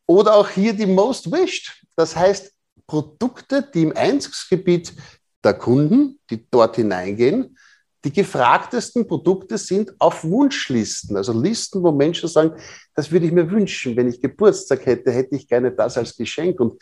oder 0.05 0.35
auch 0.35 0.47
hier 0.47 0.71
die 0.71 0.85
Most 0.85 1.29
Wished. 1.29 1.83
Das 1.97 2.15
heißt, 2.15 2.53
Produkte, 2.87 3.69
die 3.73 3.83
im 3.83 3.97
Einzugsgebiet 3.97 4.93
der 5.43 5.55
Kunden, 5.55 6.19
die 6.29 6.49
dort 6.49 6.77
hineingehen, 6.77 7.57
die 8.05 8.13
gefragtesten 8.13 9.05
Produkte 9.05 9.57
sind 9.57 9.93
auf 9.99 10.23
Wunschlisten, 10.23 11.17
also 11.17 11.33
Listen, 11.33 11.83
wo 11.83 11.91
Menschen 11.91 12.29
sagen, 12.29 12.53
das 12.95 13.11
würde 13.11 13.25
ich 13.25 13.33
mir 13.33 13.51
wünschen. 13.51 13.97
Wenn 13.97 14.07
ich 14.07 14.21
Geburtstag 14.21 14.85
hätte, 14.85 15.11
hätte 15.11 15.35
ich 15.35 15.49
gerne 15.49 15.73
das 15.73 15.97
als 15.97 16.15
Geschenk. 16.15 16.61
Und 16.61 16.81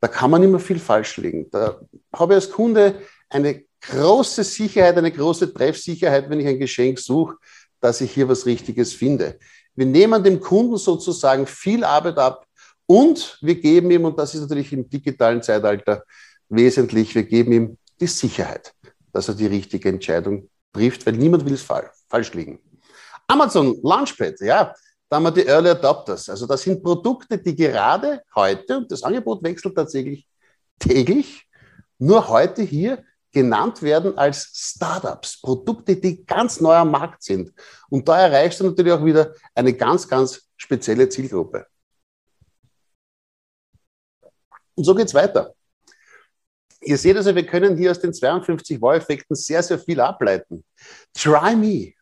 da 0.00 0.08
kann 0.08 0.30
man 0.30 0.42
immer 0.42 0.58
viel 0.58 0.78
falsch 0.78 1.16
liegen. 1.18 1.50
Da 1.50 1.80
habe 2.14 2.34
ich 2.34 2.36
als 2.36 2.50
Kunde 2.50 3.02
eine 3.28 3.64
große 3.80 4.44
Sicherheit, 4.44 4.96
eine 4.96 5.12
große 5.12 5.52
Treffsicherheit, 5.52 6.28
wenn 6.28 6.40
ich 6.40 6.46
ein 6.46 6.58
Geschenk 6.58 6.98
suche, 6.98 7.36
dass 7.80 8.00
ich 8.00 8.12
hier 8.12 8.28
was 8.28 8.46
Richtiges 8.46 8.92
finde. 8.92 9.38
Wir 9.74 9.86
nehmen 9.86 10.22
dem 10.22 10.40
Kunden 10.40 10.76
sozusagen 10.76 11.46
viel 11.46 11.84
Arbeit 11.84 12.18
ab 12.18 12.46
und 12.86 13.38
wir 13.40 13.54
geben 13.54 13.90
ihm, 13.90 14.04
und 14.04 14.18
das 14.18 14.34
ist 14.34 14.42
natürlich 14.42 14.72
im 14.72 14.88
digitalen 14.88 15.42
Zeitalter 15.42 16.04
wesentlich, 16.48 17.14
wir 17.14 17.22
geben 17.22 17.52
ihm 17.52 17.78
die 18.00 18.06
Sicherheit 18.06 18.74
dass 19.12 19.28
er 19.28 19.34
die 19.34 19.46
richtige 19.46 19.88
Entscheidung 19.88 20.48
trifft, 20.72 21.06
weil 21.06 21.14
niemand 21.14 21.44
will 21.44 21.54
es 21.54 21.62
falsch 21.62 22.34
liegen. 22.34 22.60
Amazon 23.26 23.78
Launchpad, 23.82 24.40
ja, 24.40 24.74
da 25.10 25.16
haben 25.16 25.24
wir 25.24 25.32
die 25.32 25.44
Early 25.46 25.70
Adopters. 25.70 26.28
Also 26.28 26.46
das 26.46 26.62
sind 26.62 26.82
Produkte, 26.82 27.36
die 27.36 27.56
gerade 27.56 28.22
heute, 28.34 28.78
und 28.78 28.92
das 28.92 29.02
Angebot 29.02 29.42
wechselt 29.42 29.74
tatsächlich 29.74 30.28
täglich, 30.78 31.48
nur 31.98 32.28
heute 32.28 32.62
hier 32.62 33.04
genannt 33.32 33.82
werden 33.82 34.16
als 34.16 34.50
Startups, 34.54 35.40
Produkte, 35.40 35.96
die 35.96 36.24
ganz 36.24 36.60
neu 36.60 36.74
am 36.74 36.92
Markt 36.92 37.24
sind. 37.24 37.52
Und 37.88 38.08
da 38.08 38.20
erreichst 38.20 38.60
du 38.60 38.64
natürlich 38.64 38.92
auch 38.92 39.04
wieder 39.04 39.34
eine 39.52 39.72
ganz, 39.72 40.06
ganz 40.06 40.48
spezielle 40.56 41.08
Zielgruppe. 41.08 41.66
Und 44.76 44.84
so 44.84 44.94
geht 44.94 45.08
es 45.08 45.14
weiter. 45.14 45.52
Ihr 46.82 46.96
seht 46.96 47.16
also, 47.16 47.34
wir 47.34 47.44
können 47.44 47.76
hier 47.76 47.90
aus 47.90 48.00
den 48.00 48.14
52 48.14 48.80
Wow-Effekten 48.80 49.34
sehr, 49.34 49.62
sehr 49.62 49.78
viel 49.78 50.00
ableiten. 50.00 50.64
Try 51.12 51.56
Me. 51.56 51.99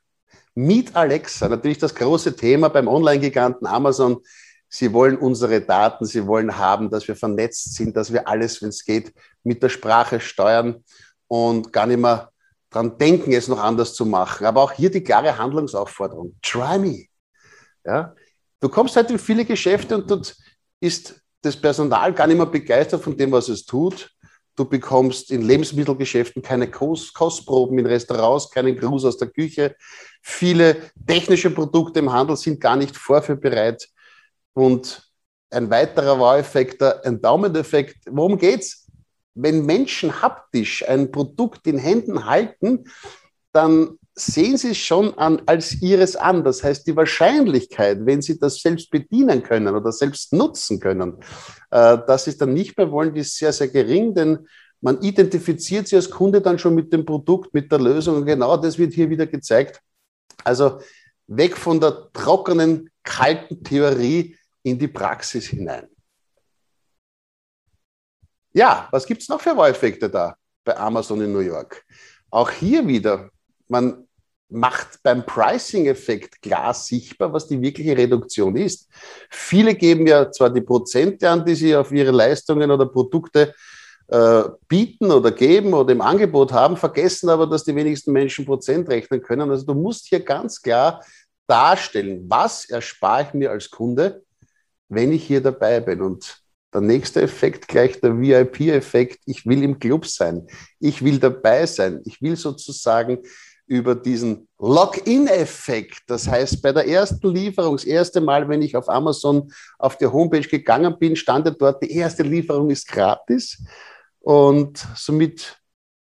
Meet 0.59 0.97
Alexa, 0.97 1.49
natürlich 1.49 1.79
das 1.79 1.95
große 1.95 2.35
Thema 2.35 2.69
beim 2.69 2.89
Online-Giganten 2.89 3.65
Amazon. 3.65 4.21
Sie 4.69 4.93
wollen 4.93 5.17
unsere 5.17 5.61
Daten, 5.61 6.05
sie 6.05 6.27
wollen 6.27 6.59
haben, 6.59 6.91
dass 6.91 7.07
wir 7.07 7.15
vernetzt 7.15 7.77
sind, 7.77 7.97
dass 7.97 8.13
wir 8.13 8.27
alles, 8.27 8.61
wenn 8.61 8.71
es 8.71 8.85
geht, 8.85 9.13
mit 9.45 9.63
der 9.63 9.69
Sprache 9.69 10.19
steuern 10.19 10.83
und 11.29 11.73
gar 11.73 11.87
nicht 11.87 12.01
mehr 12.01 12.33
dran 12.71 12.99
denken, 12.99 13.33
es 13.33 13.47
noch 13.47 13.63
anders 13.63 13.95
zu 13.95 14.05
machen. 14.05 14.47
Aber 14.47 14.63
auch 14.63 14.73
hier 14.73 14.91
die 14.91 15.05
klare 15.05 15.39
Handlungsaufforderung. 15.39 16.35
Try 16.43 16.77
me. 16.81 17.05
Ja? 17.85 18.17
Du 18.59 18.69
kommst 18.69 18.97
halt 18.97 19.13
in 19.13 19.19
viele 19.21 19.45
Geschäfte 19.45 19.95
und 19.95 20.11
dort 20.11 20.37
ist 20.81 21.23
das 21.41 21.57
Personal 21.57 22.13
gar 22.13 22.27
nicht 22.27 22.37
mehr 22.37 22.47
begeistert 22.47 23.01
von 23.01 23.17
dem, 23.17 23.31
was 23.31 23.49
es 23.49 23.65
tut. 23.65 24.11
Du 24.59 24.65
bekommst 24.65 25.31
in 25.31 25.43
Lebensmittelgeschäften 25.43 26.43
keine 26.43 26.69
Kostproben, 26.69 27.79
in 27.79 27.87
Restaurants 27.87 28.51
keinen 28.51 28.77
Gruß 28.77 29.05
aus 29.05 29.17
der 29.17 29.29
Küche. 29.29 29.77
Viele 30.21 30.91
technische 31.07 31.51
Produkte 31.51 32.01
im 32.01 32.13
Handel 32.13 32.37
sind 32.37 32.61
gar 32.61 32.75
nicht 32.75 32.97
vorführbereit. 32.97 33.89
Und 34.55 35.09
ein 35.51 35.71
weiterer 35.71 36.19
Wow-Effekt, 36.19 36.83
ein 36.83 37.23
Daumeneffekt. 37.23 37.99
Worum 38.11 38.37
geht's? 38.37 38.89
Wenn 39.35 39.65
Menschen 39.65 40.21
haptisch 40.21 40.87
ein 40.89 41.13
Produkt 41.13 41.65
in 41.69 41.79
Händen 41.79 42.27
halten, 42.27 42.85
dann 43.53 43.97
sehen 44.19 44.57
Sie 44.57 44.71
es 44.71 44.79
schon 44.79 45.17
an, 45.19 45.43
als 45.47 45.81
Ihres 45.81 46.17
an. 46.17 46.45
Das 46.45 46.63
heißt, 46.63 46.87
die 46.87 46.97
Wahrscheinlichkeit, 46.97 48.05
wenn 48.05 48.23
Sie 48.23 48.39
das 48.39 48.61
selbst 48.61 48.91
bedienen 48.91 49.43
können 49.43 49.75
oder 49.75 49.93
selbst 49.93 50.33
nutzen 50.33 50.81
können, 50.81 51.17
äh, 51.71 51.99
dass 52.07 52.25
Sie 52.25 52.31
es 52.31 52.39
dann 52.39 52.53
nicht 52.53 52.77
mehr 52.77 52.91
wollen, 52.91 53.15
die 53.15 53.21
ist 53.21 53.37
sehr, 53.37 53.53
sehr 53.53 53.69
gering, 53.69 54.15
denn 54.15 54.47
man 54.81 55.01
identifiziert 55.03 55.89
sich 55.89 55.97
als 55.97 56.11
Kunde 56.11 56.41
dann 56.41 56.59
schon 56.59 56.75
mit 56.75 56.93
dem 56.93 57.05
Produkt, 57.05 57.53
mit 57.53 57.71
der 57.73 57.81
Lösung. 57.81 58.17
Und 58.17 58.27
genau 58.27 58.57
das 58.57 58.79
wird 58.79 58.95
hier 58.95 59.11
wieder 59.11 59.27
gezeigt. 59.27 59.81
Also 60.45 60.81
weg 61.27 61.57
von 61.57 61.81
der 61.81 62.11
trockenen, 62.13 62.91
kalten 63.03 63.63
Theorie 63.65 64.37
in 64.63 64.79
die 64.79 64.89
Praxis 64.89 65.47
hinein. 65.47 65.89
Ja, 68.53 68.89
was 68.91 69.07
gibt 69.07 69.23
es 69.23 69.29
noch 69.29 69.41
für 69.41 69.57
Wow-Effekte 69.57 70.09
da 70.11 70.37
bei 70.65 70.77
Amazon 70.77 71.21
in 71.21 71.33
New 71.33 71.41
York? 71.41 71.85
Auch 72.31 72.51
hier 72.51 72.87
wieder, 72.87 73.31
man 73.69 74.08
macht 74.51 75.03
beim 75.03 75.25
Pricing-Effekt 75.27 76.41
klar 76.41 76.73
sichtbar, 76.73 77.33
was 77.33 77.47
die 77.49 77.61
wirkliche 77.61 77.97
Reduktion 77.97 78.57
ist. 78.57 78.89
Viele 79.31 79.75
geben 79.75 80.07
ja 80.07 80.31
zwar 80.31 80.51
die 80.51 80.63
Prozente 80.63 81.29
an, 81.29 81.45
die 81.45 81.55
sie 81.55 81.77
auf 81.77 81.93
ihre 81.93 82.11
Leistungen 82.11 82.71
oder 82.71 82.87
Produkte 82.87 83.55
äh, 84.09 84.45
bieten 84.69 85.11
oder 85.11 85.33
geben 85.33 85.75
oder 85.75 85.93
im 85.93 86.01
Angebot 86.01 86.53
haben, 86.53 86.77
vergessen 86.77 87.29
aber, 87.29 87.47
dass 87.47 87.65
die 87.65 87.75
wenigsten 87.75 88.13
Menschen 88.13 88.47
Prozent 88.47 88.89
rechnen 88.89 89.23
können. 89.23 89.51
Also 89.51 89.67
du 89.67 89.75
musst 89.75 90.07
hier 90.07 90.21
ganz 90.21 90.63
klar 90.63 91.05
darstellen, 91.47 92.25
was 92.29 92.69
erspare 92.71 93.25
ich 93.25 93.35
mir 93.35 93.51
als 93.51 93.71
Kunde, 93.71 94.23
wenn 94.89 95.13
ich 95.13 95.25
hier 95.25 95.43
dabei 95.43 95.81
bin. 95.81 96.01
Und 96.01 96.43
der 96.73 96.83
nächste 96.83 97.23
Effekt 97.23 97.67
gleich 97.69 98.01
der 98.01 98.21
VIP-Effekt. 98.21 99.21
Ich 99.25 99.47
will 99.47 99.63
im 99.63 99.79
Club 99.79 100.07
sein. 100.07 100.47
Ich 100.79 101.03
will 101.03 101.19
dabei 101.19 101.65
sein. 101.67 102.03
Ich 102.05 102.21
will 102.21 102.37
sozusagen 102.37 103.19
über 103.69 103.95
diesen 103.95 104.49
Login-Effekt. 104.59 106.01
Das 106.07 106.27
heißt, 106.27 106.63
bei 106.63 106.73
der 106.73 106.89
ersten 106.89 107.29
Lieferung, 107.33 107.77
das 107.77 107.85
erste 107.85 108.21
Mal, 108.21 108.49
wenn 108.49 108.63
ich 108.63 108.75
auf 108.75 108.89
Amazon 108.89 109.53
auf 109.79 109.97
die 109.97 110.07
Homepage 110.07 110.41
gegangen 110.41 110.99
bin, 110.99 111.15
stand 111.15 111.55
dort, 111.61 111.83
die 111.83 111.93
erste 111.93 112.23
Lieferung 112.23 112.71
ist 112.71 112.89
gratis. 112.89 113.63
Und 114.21 114.85
somit 114.97 115.57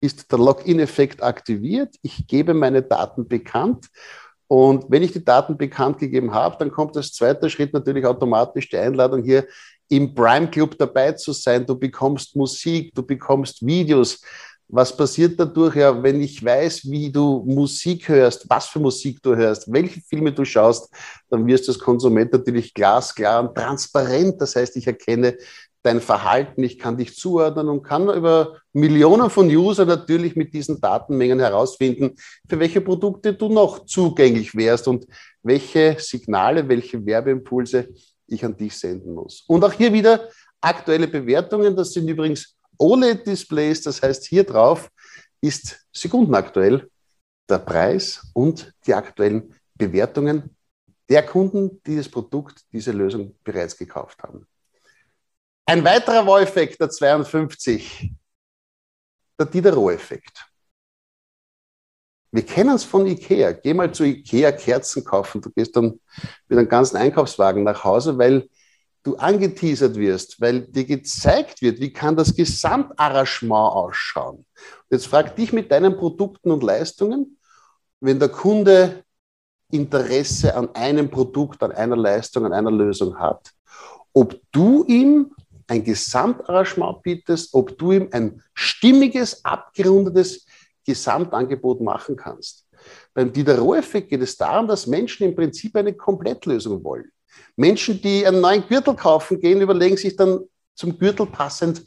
ist 0.02 0.32
der 0.32 0.40
Login-Effekt 0.40 1.24
aktiviert. 1.24 1.96
Ich 2.02 2.28
gebe 2.28 2.54
meine 2.54 2.82
Daten 2.82 3.28
bekannt. 3.28 3.88
Und 4.48 4.86
wenn 4.90 5.02
ich 5.02 5.12
die 5.12 5.26
Daten 5.26 5.58
bekannt 5.58 5.98
gegeben 5.98 6.34
habe, 6.34 6.58
dann 6.60 6.72
kommt 6.72 6.96
als 6.96 7.14
zweiter 7.14 7.50
Schritt 7.50 7.74
natürlich 7.74 8.06
automatisch 8.06 8.70
die 8.70 8.78
Einladung 8.78 9.24
hier 9.24 9.48
im 9.90 10.14
Prime 10.14 10.50
Club 10.50 10.78
dabei 10.78 11.14
zu 11.14 11.32
sein. 11.32 11.66
Du 11.66 11.78
bekommst 11.78 12.36
Musik, 12.36 12.94
du 12.94 13.02
bekommst 13.04 13.66
Videos, 13.66 14.22
was 14.68 14.96
passiert 14.96 15.40
dadurch, 15.40 15.76
ja, 15.76 16.02
wenn 16.02 16.22
ich 16.22 16.44
weiß, 16.44 16.90
wie 16.90 17.12
du 17.12 17.44
Musik 17.46 18.10
hörst, 18.10 18.50
was 18.50 18.68
für 18.68 18.80
Musik 18.80 19.22
du 19.22 19.36
hörst, 19.36 19.72
welche 19.72 20.02
Filme 20.02 20.32
du 20.32 20.44
schaust, 20.44 20.92
dann 21.30 21.46
wirst 21.46 21.68
du 21.68 21.72
als 21.72 21.80
Konsument 21.80 22.34
natürlich 22.34 22.74
glasklar 22.74 23.48
und 23.48 23.56
transparent. 23.56 24.42
Das 24.42 24.56
heißt, 24.56 24.76
ich 24.78 24.88
erkenne 24.88 25.38
dein 25.84 26.02
Verhalten, 26.02 26.64
ich 26.64 26.80
kann 26.80 26.98
dich 26.98 27.16
zuordnen 27.16 27.70
und 27.70 27.84
kann 27.84 28.10
über 28.10 28.58
Millionen 28.74 29.30
von 29.30 29.48
Usern 29.48 29.88
natürlich 29.88 30.36
mit 30.36 30.52
diesen 30.52 30.82
Datenmengen 30.82 31.40
herausfinden, 31.40 32.16
für 32.50 32.60
welche 32.60 32.82
Produkte 32.82 33.36
du 33.36 33.50
noch 33.50 33.86
zugänglich 33.86 34.56
wärst 34.56 34.88
und 34.88 35.06
welche 35.44 35.98
Signale, 36.00 36.68
welche 36.68 37.06
Werbeimpulse 37.06 37.90
ich 38.28 38.44
an 38.44 38.58
dich 38.58 38.76
senden 38.76 39.14
muss. 39.14 39.44
Und 39.48 39.64
auch 39.64 39.74
hier 39.74 39.94
wieder 39.94 40.28
aktuelle 40.60 41.08
Bewertungen. 41.08 41.76
Das 41.76 41.94
sind 41.94 42.08
übrigens 42.08 42.55
OLED-Displays, 42.78 43.82
das 43.82 44.02
heißt 44.02 44.26
hier 44.26 44.44
drauf 44.44 44.90
ist 45.42 45.86
sekundenaktuell 45.92 46.90
der 47.48 47.60
Preis 47.60 48.28
und 48.34 48.74
die 48.88 48.94
aktuellen 48.94 49.54
Bewertungen 49.76 50.56
der 51.10 51.24
Kunden, 51.24 51.82
die 51.84 51.98
das 51.98 52.10
Produkt, 52.10 52.64
diese 52.72 52.92
Lösung 52.92 53.36
bereits 53.44 53.78
gekauft 53.78 54.24
haben. 54.24 54.48
Ein 55.68 55.84
weiterer 55.84 56.26
Wow-Effekt, 56.26 56.80
der 56.80 56.90
52, 56.90 58.12
der 59.40 59.46
Diderot-Effekt. 59.46 60.46
Wir 62.32 62.46
kennen 62.46 62.76
es 62.76 62.84
von 62.84 63.06
Ikea. 63.06 63.54
Geh 63.54 63.74
mal 63.74 63.94
zu 63.94 64.04
Ikea 64.04 64.52
Kerzen 64.52 65.04
kaufen. 65.04 65.42
Du 65.42 65.50
gehst 65.52 65.76
dann 65.76 66.00
mit 66.48 66.60
einem 66.60 66.68
ganzen 66.68 66.98
Einkaufswagen 66.98 67.64
nach 67.64 67.84
Hause, 67.84 68.18
weil 68.18 68.50
du 69.06 69.16
angeteasert 69.16 69.96
wirst, 69.96 70.42
weil 70.42 70.62
dir 70.62 70.84
gezeigt 70.84 71.62
wird, 71.62 71.80
wie 71.80 71.94
kann 71.94 72.16
das 72.16 72.36
Gesamtarrangement 72.36 73.72
ausschauen. 73.74 74.46
Jetzt 74.90 75.08
frag 75.08 75.36
dich 75.36 75.54
mit 75.54 75.72
deinen 75.72 75.96
Produkten 75.96 76.52
und 76.52 76.64
Leistungen, 76.64 77.38
wenn 78.00 78.20
der 78.20 78.30
Kunde 78.30 79.04
Interesse 79.72 80.56
an 80.56 80.74
einem 80.76 81.10
Produkt, 81.10 81.62
an 81.62 81.72
einer 81.72 81.96
Leistung, 81.96 82.46
an 82.46 82.54
einer 82.54 82.72
Lösung 82.72 83.18
hat, 83.20 83.52
ob 84.14 84.40
du 84.52 84.84
ihm 84.86 85.36
ein 85.68 85.84
Gesamtarrangement 85.84 87.04
bietest, 87.04 87.54
ob 87.54 87.78
du 87.78 87.92
ihm 87.92 88.10
ein 88.12 88.42
stimmiges, 88.54 89.46
abgerundetes 89.46 90.46
Gesamtangebot 90.84 91.82
machen 91.82 92.16
kannst. 92.16 92.68
Beim 93.14 93.32
Diderot-Effekt 93.32 94.10
geht 94.10 94.22
es 94.22 94.38
darum, 94.38 94.68
dass 94.68 94.88
Menschen 94.88 95.28
im 95.28 95.36
Prinzip 95.36 95.76
eine 95.76 95.94
Komplettlösung 95.94 96.84
wollen. 96.84 97.12
Menschen, 97.56 98.02
die 98.02 98.26
einen 98.26 98.42
neuen 98.42 98.68
Gürtel 98.68 98.96
kaufen 98.96 99.40
gehen, 99.40 99.62
überlegen 99.62 99.98
sich 99.98 100.16
dann 100.16 100.42
zum 100.76 100.98
Gürtel 100.98 101.26
passend 101.26 101.84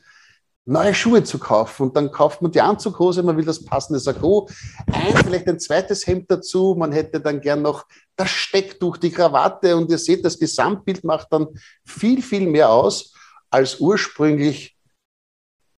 neue 0.69 0.95
Schuhe 0.95 1.25
zu 1.25 1.39
kaufen. 1.39 1.85
Und 1.85 1.97
dann 1.97 2.13
kauft 2.13 2.43
man 2.43 2.53
die 2.53 2.61
Anzughose, 2.61 3.23
man 3.23 3.37
will 3.37 3.45
das 3.45 3.65
passende 3.65 3.99
Sakko, 3.99 4.49
ein, 4.87 5.17
vielleicht 5.17 5.49
ein 5.49 5.59
zweites 5.59 6.07
Hemd 6.07 6.31
dazu. 6.31 6.75
Man 6.79 6.93
hätte 6.93 7.21
dann 7.21 7.41
gern 7.41 7.63
noch 7.63 7.87
das 8.17 8.31
Stecktuch, 8.31 8.99
die 8.99 9.11
Krawatte. 9.11 9.77
Und 9.77 9.91
ihr 9.91 9.99
seht, 9.99 10.25
das 10.25 10.39
Gesamtbild 10.39 11.05
macht 11.05 11.33
dann 11.33 11.49
viel, 11.87 12.23
viel 12.23 12.47
mehr 12.47 12.71
aus 12.71 13.15
als 13.51 13.81
ursprünglich 13.81 14.77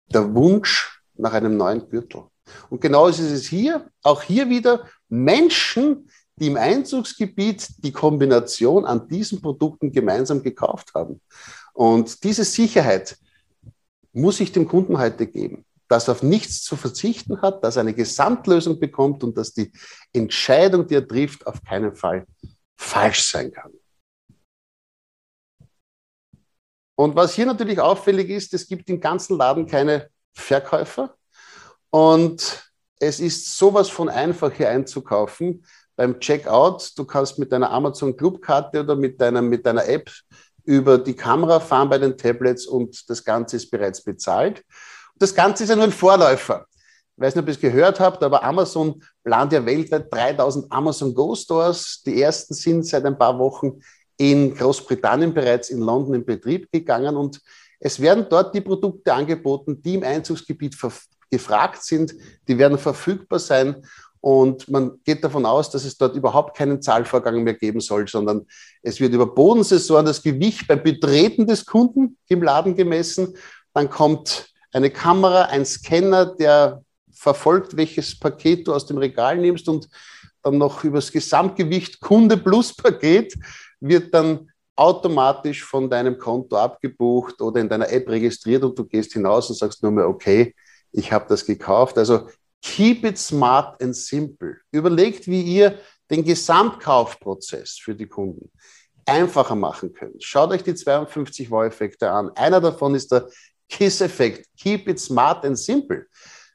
der 0.07 0.33
Wunsch 0.33 1.01
nach 1.13 1.33
einem 1.33 1.55
neuen 1.55 1.87
Gürtel. 1.87 2.23
Und 2.71 2.81
genau 2.81 3.07
ist 3.07 3.19
es 3.19 3.45
hier, 3.45 3.89
auch 4.01 4.23
hier 4.23 4.49
wieder 4.49 4.87
Menschen, 5.07 6.09
die 6.39 6.47
im 6.47 6.57
Einzugsgebiet 6.57 7.83
die 7.83 7.91
Kombination 7.91 8.85
an 8.85 9.07
diesen 9.07 9.41
Produkten 9.41 9.91
gemeinsam 9.91 10.41
gekauft 10.41 10.93
haben. 10.93 11.21
Und 11.73 12.23
diese 12.23 12.43
Sicherheit 12.43 13.17
muss 14.13 14.39
ich 14.39 14.51
dem 14.51 14.67
Kunden 14.67 14.97
heute 14.97 15.27
geben, 15.27 15.65
dass 15.87 16.07
er 16.07 16.13
auf 16.13 16.23
nichts 16.23 16.63
zu 16.63 16.75
verzichten 16.75 17.41
hat, 17.41 17.63
dass 17.63 17.75
er 17.75 17.81
eine 17.81 17.93
Gesamtlösung 17.93 18.79
bekommt 18.79 19.23
und 19.23 19.37
dass 19.37 19.53
die 19.53 19.71
Entscheidung, 20.13 20.87
die 20.87 20.95
er 20.95 21.07
trifft, 21.07 21.45
auf 21.45 21.63
keinen 21.63 21.95
Fall 21.95 22.25
falsch 22.77 23.23
sein 23.29 23.51
kann. 23.51 23.71
Und 26.95 27.15
was 27.15 27.33
hier 27.33 27.45
natürlich 27.45 27.79
auffällig 27.79 28.29
ist, 28.29 28.53
es 28.53 28.67
gibt 28.67 28.89
im 28.89 28.99
ganzen 28.99 29.37
Laden 29.37 29.67
keine 29.67 30.09
Verkäufer 30.33 31.15
und 31.89 32.69
es 32.99 33.19
ist 33.19 33.57
sowas 33.57 33.89
von 33.89 34.09
einfach 34.09 34.51
hier 34.51 34.69
einzukaufen 34.69 35.65
beim 35.99 36.17
Checkout, 36.17 36.93
du 36.95 37.03
kannst 37.03 37.37
mit 37.39 37.51
deiner 37.51 37.69
Amazon 37.71 38.15
Clubkarte 38.15 38.79
oder 38.79 38.95
mit 38.95 39.19
deiner, 39.19 39.41
mit 39.41 39.65
deiner 39.65 39.85
App 39.85 40.09
über 40.63 40.97
die 40.97 41.13
Kamera 41.13 41.59
fahren 41.59 41.89
bei 41.89 41.97
den 41.97 42.17
Tablets 42.17 42.65
und 42.65 43.09
das 43.09 43.21
Ganze 43.21 43.57
ist 43.57 43.69
bereits 43.69 44.01
bezahlt. 44.01 44.63
Das 45.17 45.35
Ganze 45.35 45.65
ist 45.65 45.71
ja 45.71 45.75
nur 45.75 45.83
ein 45.83 45.91
Vorläufer. 45.91 46.65
Ich 47.17 47.21
weiß 47.21 47.35
nicht, 47.35 47.41
ob 47.41 47.49
ihr 47.49 47.53
es 47.53 47.59
gehört 47.59 47.99
habt, 47.99 48.23
aber 48.23 48.45
Amazon 48.45 49.03
plant 49.25 49.51
ja 49.51 49.65
weltweit 49.65 50.07
3000 50.09 50.71
Amazon 50.71 51.13
Go 51.13 51.35
Stores. 51.35 52.01
Die 52.05 52.21
ersten 52.21 52.53
sind 52.53 52.85
seit 52.85 53.03
ein 53.03 53.17
paar 53.17 53.37
Wochen 53.37 53.81
in 54.15 54.55
Großbritannien 54.55 55.33
bereits 55.33 55.69
in 55.69 55.79
London 55.79 56.13
in 56.13 56.25
Betrieb 56.25 56.71
gegangen 56.71 57.17
und 57.17 57.41
es 57.77 57.99
werden 57.99 58.25
dort 58.29 58.55
die 58.55 58.61
Produkte 58.61 59.13
angeboten, 59.13 59.81
die 59.81 59.95
im 59.95 60.03
Einzugsgebiet 60.03 60.77
gefragt 61.29 61.83
sind, 61.83 62.15
die 62.47 62.57
werden 62.57 62.77
verfügbar 62.77 63.39
sein 63.39 63.83
und 64.21 64.69
man 64.69 64.99
geht 65.05 65.23
davon 65.23 65.45
aus, 65.45 65.69
dass 65.69 65.85
es 65.85 65.97
dort 65.97 66.15
überhaupt 66.15 66.57
keinen 66.57 66.81
Zahlvorgang 66.81 67.43
mehr 67.43 67.53
geben 67.53 67.79
soll, 67.79 68.07
sondern 68.07 68.45
es 68.81 68.99
wird 68.99 69.13
über 69.13 69.27
Bodensaison 69.27 70.05
das 70.05 70.21
Gewicht 70.21 70.67
beim 70.67 70.83
Betreten 70.83 71.47
des 71.47 71.65
Kunden 71.65 72.17
im 72.27 72.43
Laden 72.43 72.75
gemessen. 72.75 73.35
Dann 73.73 73.89
kommt 73.89 74.49
eine 74.73 74.89
Kamera, 74.89 75.43
ein 75.43 75.65
Scanner, 75.65 76.25
der 76.25 76.83
verfolgt, 77.11 77.77
welches 77.77 78.17
Paket 78.17 78.67
du 78.67 78.73
aus 78.73 78.85
dem 78.85 78.97
Regal 78.97 79.37
nimmst 79.37 79.67
und 79.69 79.89
dann 80.41 80.57
noch 80.57 80.83
über 80.83 80.97
das 80.97 81.11
Gesamtgewicht 81.11 81.99
Kunde 81.99 82.37
plus 82.37 82.75
Paket 82.75 83.35
wird 83.79 84.13
dann 84.13 84.49
automatisch 84.75 85.63
von 85.63 85.89
deinem 85.89 86.17
Konto 86.17 86.55
abgebucht 86.55 87.41
oder 87.41 87.59
in 87.59 87.67
deiner 87.67 87.89
App 87.89 88.07
registriert 88.07 88.63
und 88.63 88.79
du 88.79 88.85
gehst 88.85 89.11
hinaus 89.13 89.49
und 89.49 89.57
sagst 89.57 89.83
nur 89.83 89.91
mehr, 89.91 90.07
okay, 90.07 90.55
ich 90.91 91.11
habe 91.11 91.25
das 91.27 91.45
gekauft. 91.45 91.97
Also 91.97 92.29
keep 92.61 93.03
it 93.05 93.17
smart 93.17 93.81
and 93.81 93.95
simple. 93.95 94.57
Überlegt, 94.71 95.27
wie 95.27 95.41
ihr 95.41 95.79
den 96.09 96.23
Gesamtkaufprozess 96.23 97.77
für 97.77 97.95
die 97.95 98.07
Kunden 98.07 98.51
einfacher 99.05 99.55
machen 99.55 99.93
könnt. 99.93 100.23
Schaut 100.23 100.51
euch 100.51 100.63
die 100.63 100.75
52 100.75 101.49
Wow-Effekte 101.49 102.09
an. 102.09 102.31
Einer 102.35 102.61
davon 102.61 102.95
ist 102.95 103.11
der 103.11 103.27
KISS-Effekt. 103.69 104.47
Keep 104.57 104.87
it 104.87 104.99
smart 104.99 105.45
and 105.45 105.57
simple. 105.57 106.05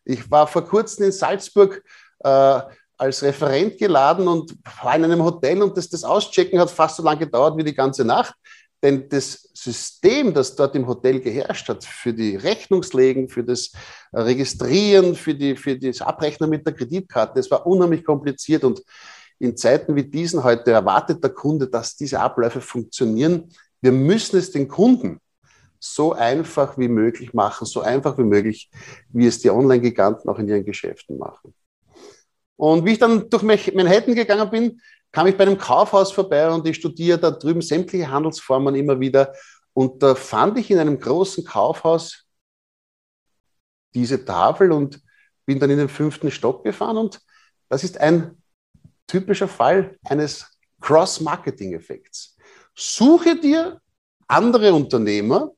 Ich 0.05 0.31
war 0.31 0.47
vor 0.47 0.64
kurzem 0.64 1.07
in 1.07 1.12
Salzburg 1.12 1.83
äh, 2.21 2.61
als 2.97 3.23
Referent 3.23 3.79
geladen 3.79 4.29
und 4.29 4.57
war 4.83 4.95
in 4.95 5.05
einem 5.05 5.23
Hotel 5.23 5.62
und 5.62 5.77
das, 5.77 5.88
das 5.88 6.05
Auschecken 6.05 6.61
hat 6.61 6.71
fast 6.71 6.97
so 6.97 7.03
lange 7.03 7.21
gedauert 7.21 7.57
wie 7.57 7.64
die 7.64 7.75
ganze 7.75 8.05
Nacht. 8.05 8.35
Denn 8.85 9.09
das 9.09 9.49
System, 9.55 10.35
das 10.35 10.57
dort 10.57 10.77
im 10.77 10.87
Hotel 10.87 11.18
geherrscht 11.18 11.70
hat, 11.70 11.85
für 11.85 12.12
die 12.12 12.37
Rechnungslegen, 12.37 13.31
für 13.31 13.42
das 13.42 13.73
Registrieren, 14.12 15.14
für, 15.14 15.35
die, 15.35 15.57
für 15.57 15.79
das 15.79 16.03
Abrechnen 16.03 16.51
mit 16.51 16.66
der 16.66 16.75
Kreditkarte, 16.75 17.33
das 17.37 17.51
war 17.51 17.66
unheimlich 17.66 18.05
kompliziert. 18.05 18.62
Und 18.62 18.83
in 19.38 19.57
Zeiten 19.57 19.97
wie 19.97 20.05
diesen 20.05 20.44
heute 20.44 20.70
erwartet 20.73 21.25
der 21.25 21.31
Kunde, 21.31 21.66
dass 21.66 21.97
diese 21.97 22.20
Abläufe 22.20 22.61
funktionieren. 22.61 23.49
Wir 23.81 23.92
müssen 23.92 24.37
es 24.37 24.51
den 24.51 24.68
Kunden 24.68 25.18
so 25.79 26.12
einfach 26.12 26.77
wie 26.77 26.88
möglich 26.88 27.33
machen, 27.33 27.66
so 27.66 27.81
einfach 27.81 28.18
wie 28.18 28.25
möglich, 28.25 28.70
wie 29.09 29.27
es 29.27 29.38
die 29.38 29.49
Online-Giganten 29.49 30.29
auch 30.29 30.38
in 30.38 30.49
ihren 30.49 30.66
Geschäften 30.66 31.16
machen. 31.16 31.55
Und 32.57 32.85
wie 32.85 32.92
ich 32.92 32.99
dann 32.99 33.31
durch 33.31 33.42
Manhattan 33.42 34.14
gegangen 34.14 34.51
bin, 34.51 34.81
kam 35.14 35.29
ich 35.29 35.37
bei 35.37 35.44
einem 35.44 35.59
Kaufhaus 35.59 36.11
vorbei 36.11 36.50
und 36.50 36.66
ich 36.66 36.74
studiere 36.74 37.18
da 37.18 37.31
drüben 37.31 37.62
sämtliche 37.62 38.11
Handelsformen 38.11 38.74
immer 38.74 38.98
wieder. 38.98 39.33
Und 39.72 40.03
da 40.03 40.16
fand 40.16 40.59
ich 40.59 40.72
in 40.72 40.79
einem 40.81 40.98
großen 40.98 41.44
Kaufhaus 41.44 42.24
diese 43.94 44.24
Tafel 44.24 44.72
und 44.72 45.00
bin 45.46 45.61
dann 45.61 45.70
in 45.70 45.79
den 45.79 45.88
fünften 45.88 46.33
Stock 46.33 46.64
gefahren. 46.64 46.96
Und 46.96 47.20
das 47.68 47.85
ist 47.85 47.96
ein 48.00 48.42
typischer 49.07 49.46
Fall 49.46 49.96
eines 50.05 50.59
Cross-Marketing-Effekts. 50.81 52.37
Suche 52.74 53.40
dir 53.40 53.81
andere 54.27 54.74
Unternehmer, 54.74 55.53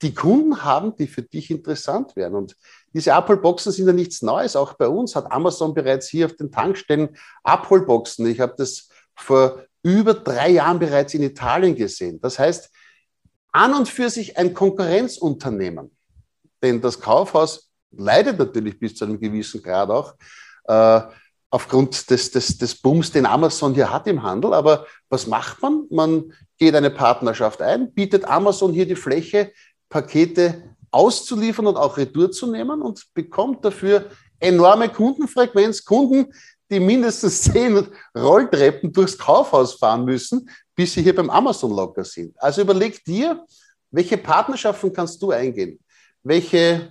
die 0.00 0.14
Kunden 0.14 0.62
haben, 0.62 0.94
die 0.94 1.08
für 1.08 1.22
dich 1.22 1.50
interessant 1.50 2.14
wären. 2.14 2.36
Und 2.36 2.56
diese 2.96 3.12
Abholboxen 3.12 3.72
sind 3.72 3.86
ja 3.86 3.92
nichts 3.92 4.22
Neues. 4.22 4.56
Auch 4.56 4.72
bei 4.72 4.88
uns 4.88 5.14
hat 5.14 5.30
Amazon 5.30 5.74
bereits 5.74 6.08
hier 6.08 6.24
auf 6.24 6.32
den 6.32 6.50
Tankstellen 6.50 7.14
Abholboxen. 7.44 8.26
Ich 8.26 8.40
habe 8.40 8.54
das 8.56 8.88
vor 9.14 9.62
über 9.82 10.14
drei 10.14 10.48
Jahren 10.48 10.78
bereits 10.78 11.12
in 11.12 11.22
Italien 11.22 11.74
gesehen. 11.74 12.18
Das 12.22 12.38
heißt, 12.38 12.70
an 13.52 13.74
und 13.74 13.90
für 13.90 14.08
sich 14.08 14.38
ein 14.38 14.54
Konkurrenzunternehmen. 14.54 15.94
Denn 16.62 16.80
das 16.80 16.98
Kaufhaus 16.98 17.70
leidet 17.90 18.38
natürlich 18.38 18.78
bis 18.78 18.94
zu 18.94 19.04
einem 19.04 19.20
gewissen 19.20 19.62
Grad 19.62 19.90
auch 19.90 20.14
äh, 20.64 21.02
aufgrund 21.50 22.08
des, 22.08 22.30
des, 22.30 22.56
des 22.56 22.80
Booms, 22.80 23.12
den 23.12 23.26
Amazon 23.26 23.74
hier 23.74 23.92
hat 23.92 24.06
im 24.06 24.22
Handel. 24.22 24.54
Aber 24.54 24.86
was 25.10 25.26
macht 25.26 25.60
man? 25.60 25.84
Man 25.90 26.32
geht 26.56 26.74
eine 26.74 26.90
Partnerschaft 26.90 27.60
ein, 27.60 27.92
bietet 27.92 28.24
Amazon 28.24 28.72
hier 28.72 28.86
die 28.86 28.96
Fläche, 28.96 29.52
Pakete 29.90 30.74
auszuliefern 30.96 31.66
und 31.66 31.76
auch 31.76 31.96
retour 31.98 32.30
zu 32.30 32.50
nehmen 32.50 32.80
und 32.80 33.04
bekommt 33.12 33.64
dafür 33.64 34.06
enorme 34.40 34.88
Kundenfrequenz, 34.88 35.84
Kunden, 35.84 36.32
die 36.70 36.80
mindestens 36.80 37.42
zehn 37.52 37.86
Rolltreppen 38.16 38.92
durchs 38.92 39.18
Kaufhaus 39.18 39.74
fahren 39.74 40.04
müssen, 40.04 40.48
bis 40.74 40.94
sie 40.94 41.02
hier 41.02 41.14
beim 41.14 41.30
Amazon 41.30 41.70
locker 41.70 42.04
sind. 42.04 42.34
Also 42.40 42.62
überleg 42.62 43.04
dir, 43.04 43.44
welche 43.90 44.16
Partnerschaften 44.16 44.92
kannst 44.92 45.22
du 45.22 45.30
eingehen? 45.30 45.78
Welche 46.22 46.90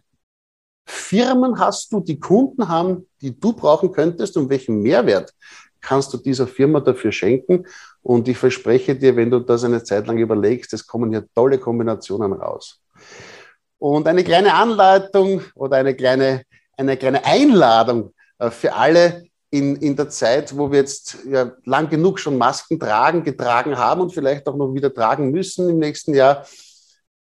Firmen 0.87 1.59
hast 1.59 1.91
du, 1.91 1.99
die 1.99 2.19
Kunden 2.19 2.67
haben, 2.67 3.07
die 3.21 3.37
du 3.37 3.53
brauchen 3.53 3.91
könntest 3.91 4.37
und 4.37 4.49
welchen 4.49 4.81
Mehrwert 4.81 5.33
kannst 5.81 6.13
du 6.13 6.17
dieser 6.17 6.47
Firma 6.47 6.79
dafür 6.79 7.11
schenken? 7.11 7.65
Und 8.03 8.27
ich 8.27 8.37
verspreche 8.37 8.95
dir, 8.95 9.15
wenn 9.15 9.31
du 9.31 9.39
das 9.39 9.63
eine 9.63 9.83
Zeit 9.83 10.05
lang 10.05 10.19
überlegst, 10.19 10.73
es 10.73 10.85
kommen 10.85 11.09
hier 11.09 11.25
tolle 11.33 11.57
Kombinationen 11.57 12.33
raus. 12.33 12.79
Und 13.77 14.07
eine 14.07 14.23
kleine 14.23 14.53
Anleitung 14.53 15.41
oder 15.53 15.77
eine 15.77 15.95
kleine, 15.95 16.43
eine 16.77 16.97
kleine 16.97 17.25
Einladung 17.25 18.13
äh, 18.39 18.49
für 18.49 18.73
alle 18.73 19.23
in, 19.49 19.75
in 19.77 19.95
der 19.95 20.09
Zeit, 20.09 20.57
wo 20.57 20.71
wir 20.71 20.79
jetzt 20.79 21.17
ja, 21.25 21.51
lang 21.63 21.89
genug 21.89 22.19
schon 22.19 22.37
Masken 22.37 22.79
tragen, 22.79 23.23
getragen 23.23 23.77
haben 23.77 24.01
und 24.01 24.13
vielleicht 24.13 24.47
auch 24.47 24.55
noch 24.55 24.73
wieder 24.73 24.93
tragen 24.93 25.31
müssen 25.31 25.69
im 25.69 25.79
nächsten 25.79 26.13
Jahr. 26.13 26.45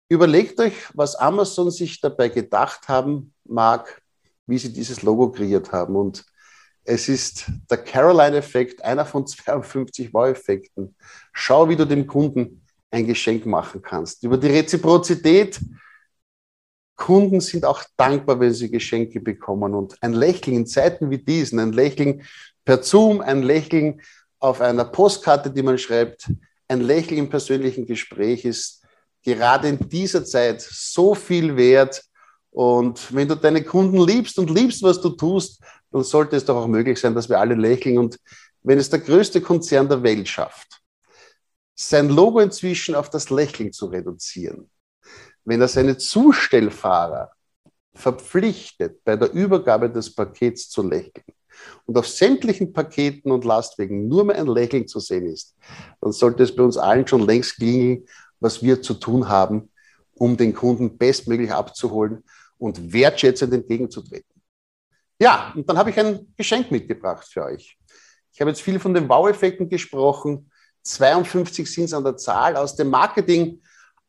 Überlegt 0.09 0.59
euch, 0.59 0.73
was 0.93 1.15
Amazon 1.15 1.71
sich 1.71 1.99
dabei 2.01 2.29
gedacht 2.29 2.87
haben 2.87 3.33
mag, 3.45 4.01
wie 4.45 4.57
sie 4.57 4.71
dieses 4.71 5.01
Logo 5.01 5.31
kreiert 5.31 5.71
haben. 5.71 5.95
Und 5.95 6.25
es 6.83 7.07
ist 7.07 7.45
der 7.69 7.77
Caroline-Effekt, 7.77 8.83
einer 8.83 9.05
von 9.05 9.25
52 9.27 10.13
Wow-Effekten. 10.13 10.95
Schau, 11.33 11.69
wie 11.69 11.75
du 11.75 11.85
dem 11.85 12.05
Kunden 12.05 12.65
ein 12.91 13.07
Geschenk 13.07 13.45
machen 13.45 13.81
kannst. 13.81 14.23
Über 14.23 14.37
die 14.37 14.47
Reziprozität 14.47 15.59
Kunden 17.01 17.41
sind 17.41 17.65
auch 17.65 17.83
dankbar, 17.97 18.39
wenn 18.39 18.53
sie 18.53 18.69
Geschenke 18.69 19.19
bekommen. 19.19 19.73
Und 19.73 19.97
ein 20.01 20.13
Lächeln 20.13 20.55
in 20.55 20.67
Zeiten 20.67 21.09
wie 21.09 21.17
diesen, 21.17 21.59
ein 21.59 21.73
Lächeln 21.73 22.21
per 22.63 22.83
Zoom, 22.83 23.21
ein 23.21 23.41
Lächeln 23.41 24.01
auf 24.39 24.61
einer 24.61 24.85
Postkarte, 24.85 25.49
die 25.49 25.63
man 25.63 25.79
schreibt, 25.79 26.31
ein 26.67 26.81
Lächeln 26.81 27.17
im 27.17 27.29
persönlichen 27.29 27.85
Gespräch 27.85 28.45
ist 28.45 28.83
gerade 29.23 29.67
in 29.67 29.89
dieser 29.89 30.23
Zeit 30.23 30.61
so 30.61 31.15
viel 31.15 31.57
wert. 31.57 32.03
Und 32.51 33.13
wenn 33.13 33.27
du 33.27 33.35
deine 33.35 33.63
Kunden 33.63 33.99
liebst 34.05 34.37
und 34.37 34.49
liebst, 34.49 34.83
was 34.83 35.01
du 35.01 35.09
tust, 35.09 35.61
dann 35.91 36.03
sollte 36.03 36.35
es 36.35 36.45
doch 36.45 36.55
auch 36.55 36.67
möglich 36.67 36.99
sein, 36.99 37.15
dass 37.15 37.29
wir 37.29 37.39
alle 37.39 37.55
lächeln. 37.55 37.97
Und 37.97 38.19
wenn 38.61 38.77
es 38.77 38.89
der 38.89 38.99
größte 38.99 39.41
Konzern 39.41 39.89
der 39.89 40.03
Welt 40.03 40.27
schafft, 40.29 40.81
sein 41.75 42.09
Logo 42.09 42.39
inzwischen 42.39 42.93
auf 42.93 43.09
das 43.09 43.29
Lächeln 43.29 43.73
zu 43.73 43.87
reduzieren, 43.87 44.70
wenn 45.45 45.61
er 45.61 45.67
seine 45.67 45.97
Zustellfahrer 45.97 47.31
verpflichtet, 47.93 49.03
bei 49.03 49.15
der 49.15 49.31
Übergabe 49.31 49.89
des 49.89 50.13
Pakets 50.13 50.69
zu 50.69 50.83
lächeln 50.83 51.25
und 51.85 51.97
auf 51.97 52.07
sämtlichen 52.07 52.73
Paketen 52.73 53.31
und 53.31 53.45
Lastwegen 53.45 54.07
nur 54.07 54.25
mehr 54.25 54.37
ein 54.37 54.47
Lächeln 54.47 54.87
zu 54.87 54.99
sehen 54.99 55.25
ist, 55.25 55.55
dann 55.99 56.11
sollte 56.11 56.43
es 56.43 56.55
bei 56.55 56.63
uns 56.63 56.77
allen 56.77 57.07
schon 57.07 57.25
längst 57.25 57.55
klingeln, 57.57 58.05
was 58.39 58.63
wir 58.63 58.81
zu 58.81 58.93
tun 58.93 59.27
haben, 59.27 59.69
um 60.15 60.37
den 60.37 60.53
Kunden 60.53 60.97
bestmöglich 60.97 61.51
abzuholen 61.51 62.23
und 62.57 62.93
wertschätzend 62.93 63.53
entgegenzutreten. 63.53 64.41
Ja, 65.19 65.51
und 65.55 65.67
dann 65.69 65.77
habe 65.77 65.89
ich 65.89 65.99
ein 65.99 66.33
Geschenk 66.37 66.71
mitgebracht 66.71 67.27
für 67.27 67.43
euch. 67.43 67.77
Ich 68.33 68.39
habe 68.39 68.49
jetzt 68.49 68.61
viel 68.61 68.79
von 68.79 68.93
den 68.93 69.07
Wow-Effekten 69.07 69.69
gesprochen. 69.69 70.49
52 70.83 71.71
sind 71.71 71.83
es 71.85 71.93
an 71.93 72.03
der 72.03 72.17
Zahl 72.17 72.55
aus 72.55 72.75
dem 72.75 72.89
Marketing 72.89 73.61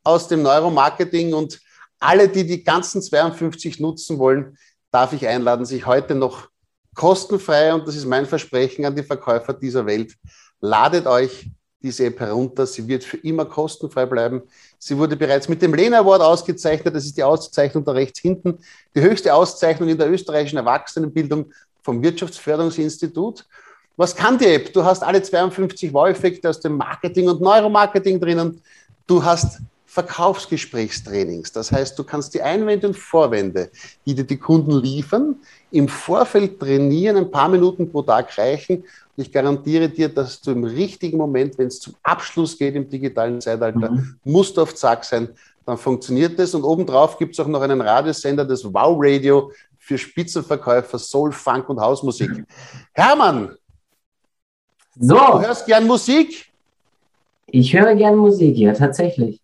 aus 0.04 0.28
dem 0.28 0.42
Neuromarketing 0.42 1.34
und 1.34 1.60
alle, 1.98 2.28
die 2.28 2.46
die 2.46 2.64
ganzen 2.64 3.00
52 3.00 3.80
nutzen 3.80 4.18
wollen, 4.18 4.56
darf 4.90 5.12
ich 5.12 5.26
einladen, 5.26 5.64
sich 5.64 5.86
heute 5.86 6.14
noch 6.14 6.48
kostenfrei, 6.94 7.72
und 7.72 7.86
das 7.86 7.96
ist 7.96 8.06
mein 8.06 8.26
Versprechen 8.26 8.84
an 8.84 8.94
die 8.94 9.02
Verkäufer 9.02 9.54
dieser 9.54 9.86
Welt, 9.86 10.14
ladet 10.60 11.06
euch 11.06 11.50
diese 11.82 12.06
App 12.06 12.20
herunter. 12.20 12.66
Sie 12.66 12.86
wird 12.86 13.02
für 13.02 13.16
immer 13.18 13.44
kostenfrei 13.44 14.06
bleiben. 14.06 14.42
Sie 14.78 14.96
wurde 14.96 15.16
bereits 15.16 15.48
mit 15.48 15.60
dem 15.60 15.74
Lena 15.74 15.98
Award 15.98 16.22
ausgezeichnet. 16.22 16.94
Das 16.94 17.04
ist 17.04 17.16
die 17.16 17.24
Auszeichnung 17.24 17.84
da 17.84 17.92
rechts 17.92 18.20
hinten. 18.20 18.58
Die 18.94 19.00
höchste 19.00 19.34
Auszeichnung 19.34 19.88
in 19.88 19.98
der 19.98 20.10
österreichischen 20.10 20.58
Erwachsenenbildung 20.58 21.52
vom 21.82 22.02
Wirtschaftsförderungsinstitut. 22.02 23.44
Was 23.96 24.14
kann 24.14 24.38
die 24.38 24.46
App? 24.46 24.72
Du 24.72 24.84
hast 24.84 25.02
alle 25.02 25.22
52 25.22 25.92
Wow-Effekte 25.92 26.48
aus 26.48 26.60
dem 26.60 26.76
Marketing 26.76 27.28
und 27.28 27.40
Neuromarketing 27.40 28.20
drinnen. 28.20 28.62
Du 29.06 29.22
hast 29.22 29.58
Verkaufsgesprächstrainings. 29.92 31.52
Das 31.52 31.70
heißt, 31.70 31.98
du 31.98 32.04
kannst 32.04 32.32
die 32.32 32.40
Einwände 32.40 32.86
und 32.86 32.96
Vorwände, 32.96 33.70
die 34.06 34.14
dir 34.14 34.24
die 34.24 34.38
Kunden 34.38 34.80
liefern, 34.80 35.36
im 35.70 35.86
Vorfeld 35.86 36.58
trainieren, 36.58 37.18
ein 37.18 37.30
paar 37.30 37.50
Minuten 37.50 37.90
pro 37.90 38.00
Tag 38.00 38.38
reichen. 38.38 38.78
Und 38.78 39.22
ich 39.22 39.30
garantiere 39.30 39.90
dir, 39.90 40.08
dass 40.08 40.40
du 40.40 40.52
im 40.52 40.64
richtigen 40.64 41.18
Moment, 41.18 41.58
wenn 41.58 41.66
es 41.66 41.78
zum 41.78 41.94
Abschluss 42.02 42.56
geht 42.56 42.74
im 42.74 42.88
digitalen 42.88 43.38
Zeitalter, 43.38 43.90
mhm. 43.90 44.16
musst 44.24 44.56
du 44.56 44.62
auf 44.62 44.74
Zack 44.74 45.04
sein. 45.04 45.28
Dann 45.66 45.76
funktioniert 45.76 46.38
das. 46.38 46.54
Und 46.54 46.64
obendrauf 46.64 47.18
gibt 47.18 47.34
es 47.34 47.40
auch 47.40 47.46
noch 47.46 47.60
einen 47.60 47.82
Radiosender, 47.82 48.46
das 48.46 48.64
Wow 48.64 48.96
Radio 48.98 49.52
für 49.78 49.98
Spitzenverkäufer, 49.98 50.98
Soul, 50.98 51.32
Funk 51.32 51.68
und 51.68 51.78
Hausmusik. 51.78 52.30
Hermann, 52.94 53.56
so. 54.98 55.14
du 55.14 55.40
hörst 55.42 55.66
gern 55.66 55.86
Musik? 55.86 56.50
Ich 57.46 57.76
höre 57.76 57.94
gern 57.94 58.16
Musik, 58.16 58.56
ja, 58.56 58.72
tatsächlich. 58.72 59.41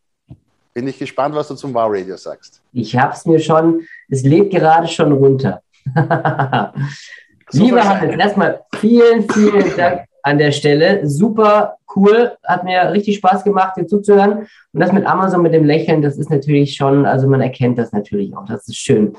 Bin 0.79 0.87
ich 0.87 0.97
gespannt, 1.01 1.35
was 1.35 1.49
du 1.49 1.57
zum 1.57 1.75
Wow 1.75 1.91
Radio 1.91 2.17
sagst. 2.17 2.63
Ich 2.73 2.97
habe 2.97 3.13
es 3.13 3.27
mir 3.27 3.41
schon, 3.41 3.81
es 4.09 4.23
lebt 4.23 4.53
gerade 4.53 4.87
schon 4.87 5.11
runter. 5.11 5.61
Lieber 7.51 7.83
Hannes, 7.83 8.17
erstmal 8.17 8.61
vielen, 8.77 9.29
vielen 9.29 9.65
Dank 9.77 10.05
an 10.23 10.39
der 10.39 10.53
Stelle. 10.53 11.05
Super 11.05 11.79
cool, 11.97 12.31
hat 12.45 12.63
mir 12.63 12.93
richtig 12.93 13.17
Spaß 13.17 13.43
gemacht, 13.43 13.77
dir 13.77 13.89
zuzuhören. 13.89 14.47
Und 14.73 14.81
das 14.81 14.93
mit 14.93 15.05
Amazon, 15.05 15.43
mit 15.43 15.53
dem 15.53 15.65
Lächeln, 15.65 16.01
das 16.01 16.17
ist 16.17 16.31
natürlich 16.31 16.77
schon, 16.77 17.07
also 17.07 17.27
man 17.27 17.41
erkennt 17.41 17.77
das 17.77 17.91
natürlich 17.91 18.37
auch, 18.37 18.45
das 18.45 18.69
ist 18.69 18.77
schön. 18.77 19.17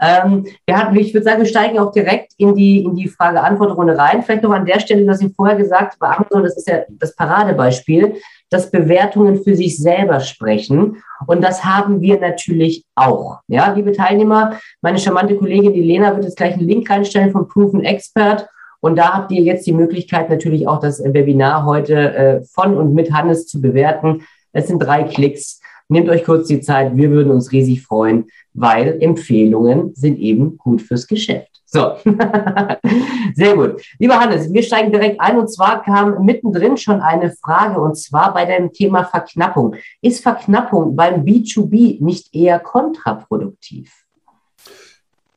Ähm, 0.00 0.44
wir 0.66 0.76
hatten, 0.76 0.96
ich 0.96 1.14
würde 1.14 1.24
sagen, 1.24 1.38
wir 1.38 1.48
steigen 1.48 1.78
auch 1.78 1.92
direkt 1.92 2.32
in 2.36 2.56
die, 2.56 2.82
in 2.82 2.96
die 2.96 3.06
Frage-Antwort-Runde 3.06 3.96
rein. 3.96 4.24
Vielleicht 4.24 4.42
noch 4.42 4.50
an 4.50 4.66
der 4.66 4.80
Stelle, 4.80 5.06
was 5.06 5.22
ich 5.22 5.32
vorher 5.36 5.56
gesagt 5.56 6.00
bei 6.00 6.08
Amazon, 6.08 6.42
das 6.42 6.56
ist 6.56 6.68
ja 6.68 6.80
das 6.88 7.14
Paradebeispiel, 7.14 8.16
dass 8.50 8.70
Bewertungen 8.70 9.42
für 9.42 9.56
sich 9.56 9.78
selber 9.78 10.20
sprechen. 10.20 11.02
Und 11.26 11.42
das 11.42 11.64
haben 11.64 12.00
wir 12.00 12.20
natürlich 12.20 12.84
auch. 12.94 13.40
Ja, 13.48 13.72
liebe 13.72 13.92
Teilnehmer, 13.92 14.58
meine 14.80 14.98
charmante 14.98 15.36
Kollegin, 15.36 15.72
die 15.72 15.82
Lena, 15.82 16.14
wird 16.14 16.24
jetzt 16.24 16.36
gleich 16.36 16.54
einen 16.54 16.68
Link 16.68 16.88
reinstellen 16.88 17.32
von 17.32 17.48
Proven 17.48 17.84
Expert. 17.84 18.48
Und 18.80 18.96
da 18.96 19.14
habt 19.14 19.32
ihr 19.32 19.42
jetzt 19.42 19.66
die 19.66 19.72
Möglichkeit, 19.72 20.30
natürlich 20.30 20.68
auch 20.68 20.80
das 20.80 21.02
Webinar 21.02 21.64
heute 21.64 22.14
äh, 22.14 22.44
von 22.44 22.76
und 22.76 22.94
mit 22.94 23.12
Hannes 23.12 23.46
zu 23.46 23.60
bewerten. 23.60 24.22
Es 24.52 24.68
sind 24.68 24.78
drei 24.78 25.02
Klicks. 25.02 25.60
Nehmt 25.88 26.08
euch 26.08 26.24
kurz 26.24 26.48
die 26.48 26.60
Zeit. 26.60 26.96
Wir 26.96 27.10
würden 27.10 27.30
uns 27.32 27.52
riesig 27.52 27.82
freuen, 27.82 28.26
weil 28.54 29.00
Empfehlungen 29.00 29.94
sind 29.94 30.18
eben 30.18 30.56
gut 30.58 30.82
fürs 30.82 31.06
Geschäft. 31.06 31.55
So, 31.68 31.96
sehr 33.34 33.56
gut. 33.56 33.82
Lieber 33.98 34.20
Hannes, 34.20 34.52
wir 34.52 34.62
steigen 34.62 34.92
direkt 34.92 35.20
ein 35.20 35.36
und 35.36 35.48
zwar 35.48 35.82
kam 35.82 36.24
mittendrin 36.24 36.76
schon 36.76 37.00
eine 37.00 37.32
Frage 37.32 37.80
und 37.80 37.96
zwar 37.96 38.32
bei 38.32 38.44
dem 38.44 38.72
Thema 38.72 39.04
Verknappung. 39.04 39.74
Ist 40.00 40.22
Verknappung 40.22 40.94
beim 40.94 41.24
B2B 41.24 42.02
nicht 42.02 42.32
eher 42.32 42.60
kontraproduktiv? 42.60 43.92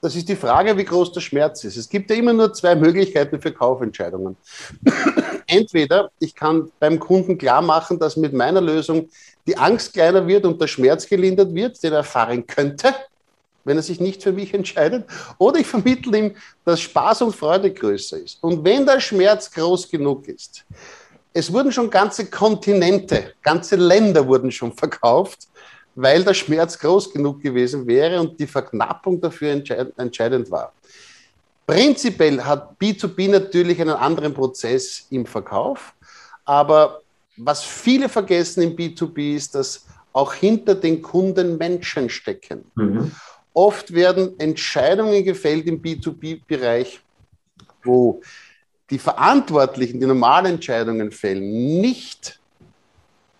Das 0.01 0.15
ist 0.15 0.29
die 0.29 0.35
Frage, 0.35 0.77
wie 0.77 0.85
groß 0.85 1.11
der 1.11 1.19
Schmerz 1.19 1.63
ist. 1.65 1.75
Es 1.75 1.89
gibt 1.89 2.09
ja 2.09 2.15
immer 2.15 2.31
nur 2.31 2.53
zwei 2.53 2.75
Möglichkeiten 2.75 3.41
für 3.41 3.51
Kaufentscheidungen. 3.51 4.37
Entweder 5.47 6.11
ich 6.19 6.35
kann 6.35 6.71
beim 6.79 6.99
Kunden 6.99 7.37
klar 7.39 7.61
machen, 7.61 7.99
dass 7.99 8.15
mit 8.15 8.33
meiner 8.33 8.61
Lösung 8.61 9.09
die 9.47 9.57
Angst 9.57 9.93
kleiner 9.93 10.25
wird 10.27 10.45
und 10.45 10.61
der 10.61 10.67
Schmerz 10.67 11.07
gelindert 11.07 11.53
wird, 11.53 11.81
den 11.83 11.91
er 11.91 11.97
erfahren 11.97 12.45
könnte, 12.45 12.93
wenn 13.63 13.77
er 13.77 13.83
sich 13.83 13.99
nicht 13.99 14.23
für 14.23 14.31
mich 14.31 14.53
entscheidet. 14.59 15.05
Oder 15.37 15.59
ich 15.59 15.67
vermittle 15.67 16.17
ihm, 16.17 16.35
dass 16.65 16.81
Spaß 16.81 17.23
und 17.23 17.35
Freude 17.35 17.71
größer 17.71 18.17
ist. 18.17 18.37
Und 18.41 18.63
wenn 18.63 18.85
der 18.85 18.99
Schmerz 18.99 19.51
groß 19.51 19.89
genug 19.89 20.27
ist, 20.27 20.65
es 21.31 21.51
wurden 21.53 21.71
schon 21.71 21.89
ganze 21.89 22.25
Kontinente, 22.25 23.33
ganze 23.41 23.75
Länder 23.75 24.27
wurden 24.27 24.51
schon 24.51 24.73
verkauft, 24.73 25.47
weil 25.95 26.23
der 26.23 26.33
Schmerz 26.33 26.77
groß 26.77 27.13
genug 27.13 27.41
gewesen 27.41 27.85
wäre 27.85 28.19
und 28.19 28.39
die 28.39 28.47
Verknappung 28.47 29.21
dafür 29.21 29.51
entscheidend 29.51 30.49
war. 30.49 30.73
Prinzipiell 31.67 32.41
hat 32.41 32.75
B2B 32.81 33.29
natürlich 33.29 33.79
einen 33.79 33.91
anderen 33.91 34.33
Prozess 34.33 35.05
im 35.11 35.25
Verkauf, 35.25 35.93
aber 36.45 37.01
was 37.37 37.63
viele 37.63 38.09
vergessen 38.09 38.63
im 38.63 38.75
B2B 38.75 39.35
ist, 39.35 39.53
dass 39.53 39.85
auch 40.11 40.33
hinter 40.33 40.75
den 40.75 41.01
Kunden 41.01 41.57
Menschen 41.57 42.09
stecken. 42.09 42.65
Mhm. 42.75 43.11
Oft 43.59 43.93
werden 43.93 44.39
Entscheidungen 44.39 45.21
gefällt 45.25 45.67
im 45.67 45.81
B2B-Bereich, 45.81 47.01
wo 47.83 48.21
die 48.89 48.97
Verantwortlichen, 48.97 49.99
die 49.99 50.05
normalen 50.05 50.53
Entscheidungen 50.53 51.11
fällen, 51.11 51.81
nicht 51.81 52.39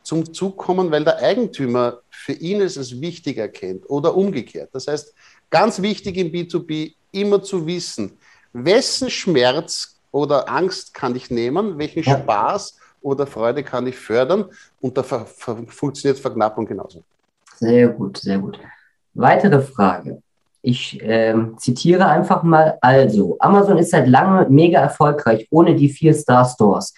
zum 0.03 0.33
Zug 0.33 0.57
kommen, 0.57 0.91
weil 0.91 1.05
der 1.05 1.19
Eigentümer 1.19 2.01
für 2.09 2.33
ihn 2.33 2.59
es 2.59 2.77
als 2.77 2.99
wichtig 2.99 3.37
erkennt 3.37 3.89
oder 3.89 4.13
umgekehrt. 4.13 4.71
Das 4.73 4.87
heißt, 4.87 5.13
ganz 5.49 5.81
wichtig 5.81 6.17
im 6.17 6.33
B2B 6.33 6.95
immer 7.13 7.41
zu 7.41 7.65
wissen, 7.65 8.17
wessen 8.51 9.09
Schmerz 9.09 10.01
oder 10.11 10.49
Angst 10.49 10.93
kann 10.93 11.15
ich 11.15 11.29
nehmen, 11.29 11.77
welchen. 11.77 12.03
Spaß 12.03 12.77
oder 13.01 13.25
Freude 13.25 13.63
kann 13.63 13.87
ich 13.87 13.95
fördern 13.95 14.49
und 14.81 14.97
da 14.97 15.01
funktioniert 15.01 16.19
Verknappung 16.19 16.65
genauso. 16.65 17.05
Sehr 17.55 17.87
gut, 17.87 18.17
sehr 18.17 18.39
gut. 18.39 18.59
Weitere 19.13 19.61
Frage. 19.61 20.21
Ich 20.61 21.01
äh, 21.01 21.35
zitiere 21.57 22.07
einfach 22.07 22.43
mal. 22.43 22.77
Also, 22.81 23.37
Amazon 23.39 23.77
ist 23.77 23.91
seit 23.91 24.07
langem 24.07 24.53
mega 24.53 24.79
erfolgreich 24.79 25.47
ohne 25.51 25.75
die 25.75 25.89
vier 25.89 26.13
Star 26.13 26.45
Stores 26.45 26.93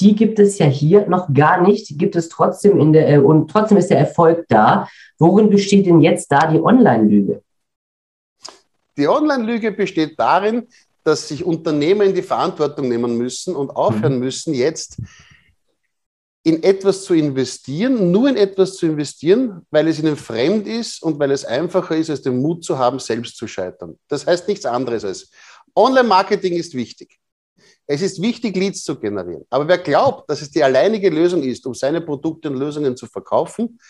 die 0.00 0.14
gibt 0.14 0.38
es 0.38 0.58
ja 0.58 0.66
hier 0.66 1.06
noch 1.06 1.32
gar 1.32 1.60
nicht, 1.60 1.98
gibt 1.98 2.16
es 2.16 2.28
trotzdem 2.28 2.80
in 2.80 2.92
der, 2.92 3.08
äh, 3.08 3.18
und 3.18 3.50
trotzdem 3.50 3.76
ist 3.76 3.90
der 3.90 3.98
Erfolg 3.98 4.46
da. 4.48 4.88
Worin 5.18 5.50
besteht 5.50 5.86
denn 5.86 6.00
jetzt 6.00 6.32
da 6.32 6.50
die 6.50 6.60
Online-Lüge? 6.60 7.42
Die 8.96 9.08
Online-Lüge 9.08 9.72
besteht 9.72 10.18
darin, 10.18 10.66
dass 11.04 11.28
sich 11.28 11.44
Unternehmer 11.44 12.04
in 12.04 12.14
die 12.14 12.22
Verantwortung 12.22 12.88
nehmen 12.88 13.16
müssen 13.16 13.54
und 13.54 13.70
aufhören 13.70 14.14
mhm. 14.14 14.20
müssen, 14.20 14.54
jetzt 14.54 15.00
in 16.42 16.62
etwas 16.62 17.04
zu 17.04 17.14
investieren, 17.14 18.10
nur 18.10 18.28
in 18.28 18.36
etwas 18.36 18.76
zu 18.76 18.86
investieren, 18.86 19.66
weil 19.70 19.88
es 19.88 19.98
ihnen 19.98 20.16
fremd 20.16 20.66
ist 20.66 21.02
und 21.02 21.18
weil 21.18 21.30
es 21.32 21.44
einfacher 21.44 21.96
ist, 21.96 22.08
als 22.08 22.22
den 22.22 22.40
Mut 22.40 22.64
zu 22.64 22.78
haben, 22.78 22.98
selbst 22.98 23.36
zu 23.36 23.46
scheitern. 23.46 23.98
Das 24.08 24.26
heißt 24.26 24.48
nichts 24.48 24.64
anderes 24.64 25.04
als 25.04 25.30
Online-Marketing 25.74 26.54
ist 26.54 26.74
wichtig. 26.74 27.18
Es 27.86 28.02
ist 28.02 28.22
wichtig, 28.22 28.56
Leads 28.56 28.84
zu 28.84 28.98
generieren. 28.98 29.44
Aber 29.50 29.66
wer 29.66 29.78
glaubt, 29.78 30.30
dass 30.30 30.42
es 30.42 30.50
die 30.50 30.62
alleinige 30.62 31.10
Lösung 31.10 31.42
ist, 31.42 31.66
um 31.66 31.74
seine 31.74 32.00
Produkte 32.00 32.48
und 32.48 32.56
Lösungen 32.56 32.96
zu 32.96 33.06
verkaufen, 33.06 33.80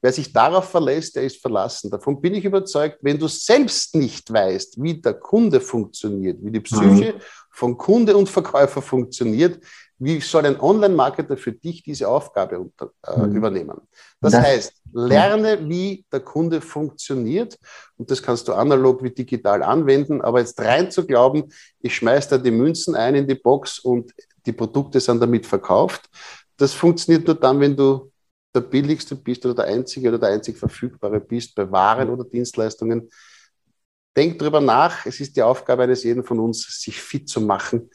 wer 0.00 0.12
sich 0.12 0.32
darauf 0.32 0.70
verlässt, 0.70 1.16
der 1.16 1.24
ist 1.24 1.42
verlassen. 1.42 1.90
Davon 1.90 2.20
bin 2.22 2.34
ich 2.34 2.44
überzeugt, 2.44 2.98
wenn 3.02 3.18
du 3.18 3.28
selbst 3.28 3.94
nicht 3.94 4.32
weißt, 4.32 4.82
wie 4.82 5.00
der 5.00 5.14
Kunde 5.14 5.60
funktioniert, 5.60 6.38
wie 6.40 6.50
die 6.50 6.60
Psyche 6.60 7.12
mhm. 7.12 7.20
von 7.50 7.76
Kunde 7.76 8.16
und 8.16 8.30
Verkäufer 8.30 8.80
funktioniert, 8.80 9.62
wie 10.00 10.18
soll 10.20 10.46
ein 10.46 10.58
Online-Marketer 10.58 11.36
für 11.36 11.52
dich 11.52 11.82
diese 11.82 12.08
Aufgabe 12.08 12.58
unter, 12.58 12.90
äh, 13.06 13.18
mhm. 13.18 13.36
übernehmen? 13.36 13.80
Das, 14.20 14.32
das, 14.32 14.42
heißt, 14.42 14.72
lerne, 14.92 15.68
wie 15.68 16.06
der 16.10 16.20
Kunde 16.20 16.62
funktioniert 16.62 17.58
und 17.98 18.10
das 18.10 18.22
kannst 18.22 18.48
du 18.48 18.54
analog 18.54 19.02
wie 19.02 19.10
digital 19.10 19.62
anwenden, 19.62 20.22
aber 20.22 20.40
jetzt 20.40 20.58
rein 20.58 20.90
zu 20.90 21.06
glauben, 21.06 21.52
ich 21.80 21.94
schmeiße 21.94 22.30
da 22.30 22.38
die 22.38 22.50
Münzen 22.50 22.94
ein 22.94 23.14
in 23.14 23.28
die 23.28 23.34
Box 23.34 23.78
und 23.78 24.12
die 24.46 24.52
Produkte 24.52 25.00
sind 25.00 25.20
damit 25.20 25.46
verkauft, 25.46 26.08
das 26.56 26.72
funktioniert 26.72 27.26
nur 27.26 27.38
dann, 27.38 27.60
wenn 27.60 27.76
du 27.76 28.10
der 28.54 28.62
billigste 28.62 29.14
bist 29.14 29.44
oder 29.44 29.54
der 29.54 29.66
einzige 29.66 30.08
oder 30.08 30.18
der 30.18 30.30
einzig 30.30 30.56
verfügbare 30.56 31.20
bist 31.20 31.54
bei 31.54 31.70
Waren 31.70 32.08
oder 32.08 32.24
Dienstleistungen. 32.24 33.08
Denk 34.16 34.38
drüber 34.38 34.60
nach, 34.60 35.04
es 35.04 35.20
ist 35.20 35.36
die 35.36 35.42
Aufgabe 35.42 35.82
eines 35.82 36.04
jeden 36.04 36.24
von 36.24 36.40
uns, 36.40 36.80
sich 36.80 37.00
fit 37.00 37.28
zu 37.28 37.42
machen 37.42 37.90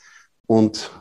und 0.45 0.91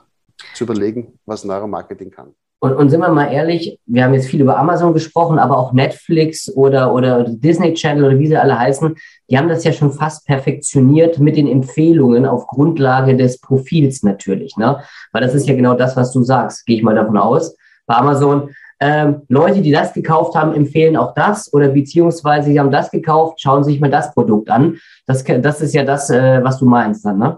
zu 0.54 0.64
überlegen, 0.64 1.18
was 1.26 1.44
Neuromarketing 1.44 2.10
kann. 2.10 2.34
Und, 2.64 2.72
und 2.76 2.88
sind 2.88 3.00
wir 3.00 3.10
mal 3.10 3.30
ehrlich, 3.30 3.78
wir 3.84 4.04
haben 4.04 4.14
jetzt 4.14 4.28
viel 4.28 4.40
über 4.40 4.56
Amazon 4.56 4.94
gesprochen, 4.94 5.38
aber 5.38 5.58
auch 5.58 5.74
Netflix 5.74 6.50
oder, 6.50 6.94
oder 6.94 7.24
Disney 7.28 7.74
Channel 7.74 8.04
oder 8.04 8.18
wie 8.18 8.26
sie 8.26 8.38
alle 8.38 8.58
heißen, 8.58 8.94
die 9.28 9.36
haben 9.36 9.50
das 9.50 9.64
ja 9.64 9.72
schon 9.72 9.92
fast 9.92 10.26
perfektioniert 10.26 11.18
mit 11.18 11.36
den 11.36 11.46
Empfehlungen 11.46 12.24
auf 12.24 12.46
Grundlage 12.46 13.18
des 13.18 13.38
Profils 13.38 14.02
natürlich. 14.02 14.56
Ne? 14.56 14.80
Weil 15.12 15.20
das 15.20 15.34
ist 15.34 15.46
ja 15.46 15.54
genau 15.54 15.74
das, 15.74 15.94
was 15.94 16.10
du 16.10 16.22
sagst, 16.22 16.64
gehe 16.64 16.78
ich 16.78 16.82
mal 16.82 16.94
davon 16.94 17.18
aus. 17.18 17.54
Bei 17.84 17.96
Amazon, 17.96 18.48
ähm, 18.80 19.22
Leute, 19.28 19.60
die 19.60 19.70
das 19.70 19.92
gekauft 19.92 20.34
haben, 20.34 20.54
empfehlen 20.54 20.96
auch 20.96 21.12
das 21.14 21.52
oder 21.52 21.68
beziehungsweise 21.68 22.48
sie 22.48 22.58
haben 22.58 22.70
das 22.70 22.90
gekauft, 22.90 23.42
schauen 23.42 23.62
sich 23.62 23.78
mal 23.78 23.90
das 23.90 24.14
Produkt 24.14 24.48
an. 24.48 24.78
Das, 25.06 25.22
das 25.22 25.60
ist 25.60 25.74
ja 25.74 25.84
das, 25.84 26.08
äh, 26.08 26.42
was 26.42 26.58
du 26.60 26.64
meinst 26.64 27.04
dann, 27.04 27.18
ne? 27.18 27.36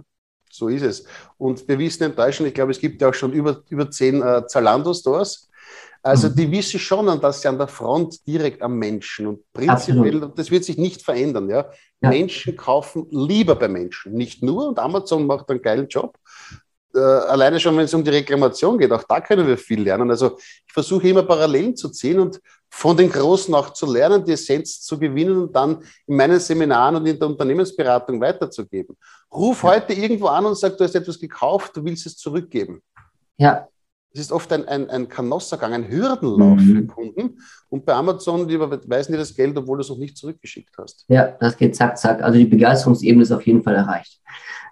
So 0.56 0.68
ist 0.68 0.82
es. 0.82 1.04
Und 1.38 1.66
wir 1.68 1.78
wissen 1.78 2.04
in 2.04 2.16
Deutschland, 2.16 2.48
ich 2.48 2.54
glaube, 2.54 2.72
es 2.72 2.80
gibt 2.80 3.00
ja 3.00 3.08
auch 3.08 3.14
schon 3.14 3.32
über, 3.32 3.62
über 3.68 3.90
zehn 3.90 4.22
äh, 4.22 4.46
Zalando-Stores. 4.46 5.50
Also 6.02 6.28
mhm. 6.28 6.36
die 6.36 6.50
wissen 6.52 6.78
schon, 6.78 7.20
dass 7.20 7.42
sie 7.42 7.48
an 7.48 7.58
der 7.58 7.66
Front 7.66 8.26
direkt 8.26 8.62
am 8.62 8.78
Menschen 8.78 9.26
und 9.26 9.52
prinzipiell, 9.52 10.16
Absolut. 10.16 10.38
das 10.38 10.50
wird 10.50 10.64
sich 10.64 10.78
nicht 10.78 11.02
verändern. 11.02 11.50
Ja? 11.50 11.68
ja? 12.00 12.08
Menschen 12.08 12.56
kaufen 12.56 13.06
lieber 13.10 13.56
bei 13.56 13.68
Menschen, 13.68 14.12
nicht 14.12 14.42
nur. 14.42 14.68
Und 14.68 14.78
Amazon 14.78 15.26
macht 15.26 15.50
einen 15.50 15.60
geilen 15.60 15.88
Job. 15.88 16.16
Äh, 16.96 17.00
alleine 17.00 17.60
schon, 17.60 17.76
wenn 17.76 17.84
es 17.84 17.94
um 17.94 18.02
die 18.02 18.10
Reklamation 18.10 18.78
geht, 18.78 18.90
auch 18.90 19.04
da 19.04 19.20
können 19.20 19.46
wir 19.46 19.58
viel 19.58 19.82
lernen. 19.82 20.10
Also 20.10 20.38
ich 20.38 20.72
versuche 20.72 21.08
immer 21.08 21.22
Parallelen 21.22 21.76
zu 21.76 21.90
ziehen 21.90 22.18
und 22.18 22.40
von 22.70 22.96
den 22.96 23.10
Großen 23.10 23.54
auch 23.54 23.72
zu 23.72 23.90
lernen, 23.90 24.24
die 24.24 24.32
Essenz 24.32 24.80
zu 24.80 24.98
gewinnen 24.98 25.42
und 25.42 25.54
dann 25.54 25.82
in 26.06 26.16
meinen 26.16 26.40
Seminaren 26.40 26.96
und 26.96 27.06
in 27.06 27.18
der 27.18 27.28
Unternehmensberatung 27.28 28.20
weiterzugeben. 28.20 28.96
Ruf 29.32 29.62
ja. 29.62 29.70
heute 29.70 29.92
irgendwo 29.92 30.26
an 30.26 30.46
und 30.46 30.56
sag, 30.56 30.76
du 30.76 30.84
hast 30.84 30.94
etwas 30.94 31.18
gekauft, 31.18 31.76
du 31.76 31.84
willst 31.84 32.06
es 32.06 32.16
zurückgeben. 32.16 32.82
Ja. 33.36 33.68
Es 34.12 34.20
ist 34.20 34.32
oft 34.32 34.50
ein, 34.50 34.66
ein, 34.66 34.88
ein 34.88 35.08
Kanossergang, 35.08 35.74
ein 35.74 35.90
Hürdenlauf 35.90 36.58
mhm. 36.58 36.60
für 36.60 36.74
den 36.74 36.86
Kunden. 36.86 37.38
Und 37.68 37.84
bei 37.84 37.92
Amazon 37.92 38.48
die 38.48 38.54
überweisen 38.54 39.12
dir 39.12 39.18
das 39.18 39.34
Geld, 39.34 39.54
obwohl 39.58 39.76
du 39.76 39.82
es 39.82 39.90
noch 39.90 39.98
nicht 39.98 40.16
zurückgeschickt 40.16 40.74
hast. 40.78 41.04
Ja, 41.08 41.36
das 41.38 41.54
geht 41.56 41.76
zack, 41.76 41.98
zack. 41.98 42.22
Also 42.22 42.38
die 42.38 42.46
Begeisterungsebene 42.46 43.22
ist 43.22 43.32
auf 43.32 43.46
jeden 43.46 43.62
Fall 43.62 43.74
erreicht. 43.74 44.18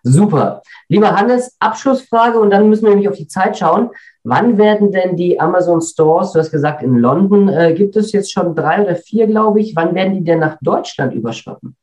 Super. 0.07 0.63
Lieber 0.89 1.17
Hannes, 1.17 1.57
Abschlussfrage 1.59 2.39
und 2.39 2.51
dann 2.51 2.69
müssen 2.69 2.85
wir 2.85 2.91
nämlich 2.91 3.09
auf 3.09 3.17
die 3.17 3.27
Zeit 3.27 3.57
schauen. 3.57 3.91
Wann 4.23 4.59
werden 4.59 4.93
denn 4.93 5.17
die 5.17 5.41
Amazon 5.41 5.81
Stores, 5.81 6.33
du 6.33 6.39
hast 6.39 6.51
gesagt, 6.51 6.83
in 6.83 6.99
London 6.99 7.49
äh, 7.49 7.73
gibt 7.73 7.97
es 7.97 8.13
jetzt 8.13 8.31
schon 8.31 8.55
drei 8.55 8.83
oder 8.83 8.97
vier, 8.97 9.27
glaube 9.27 9.61
ich, 9.61 9.75
wann 9.75 9.95
werden 9.95 10.13
die 10.13 10.23
denn 10.23 10.41
nach 10.41 10.59
Deutschland 10.61 11.15
überschwappen? 11.15 11.75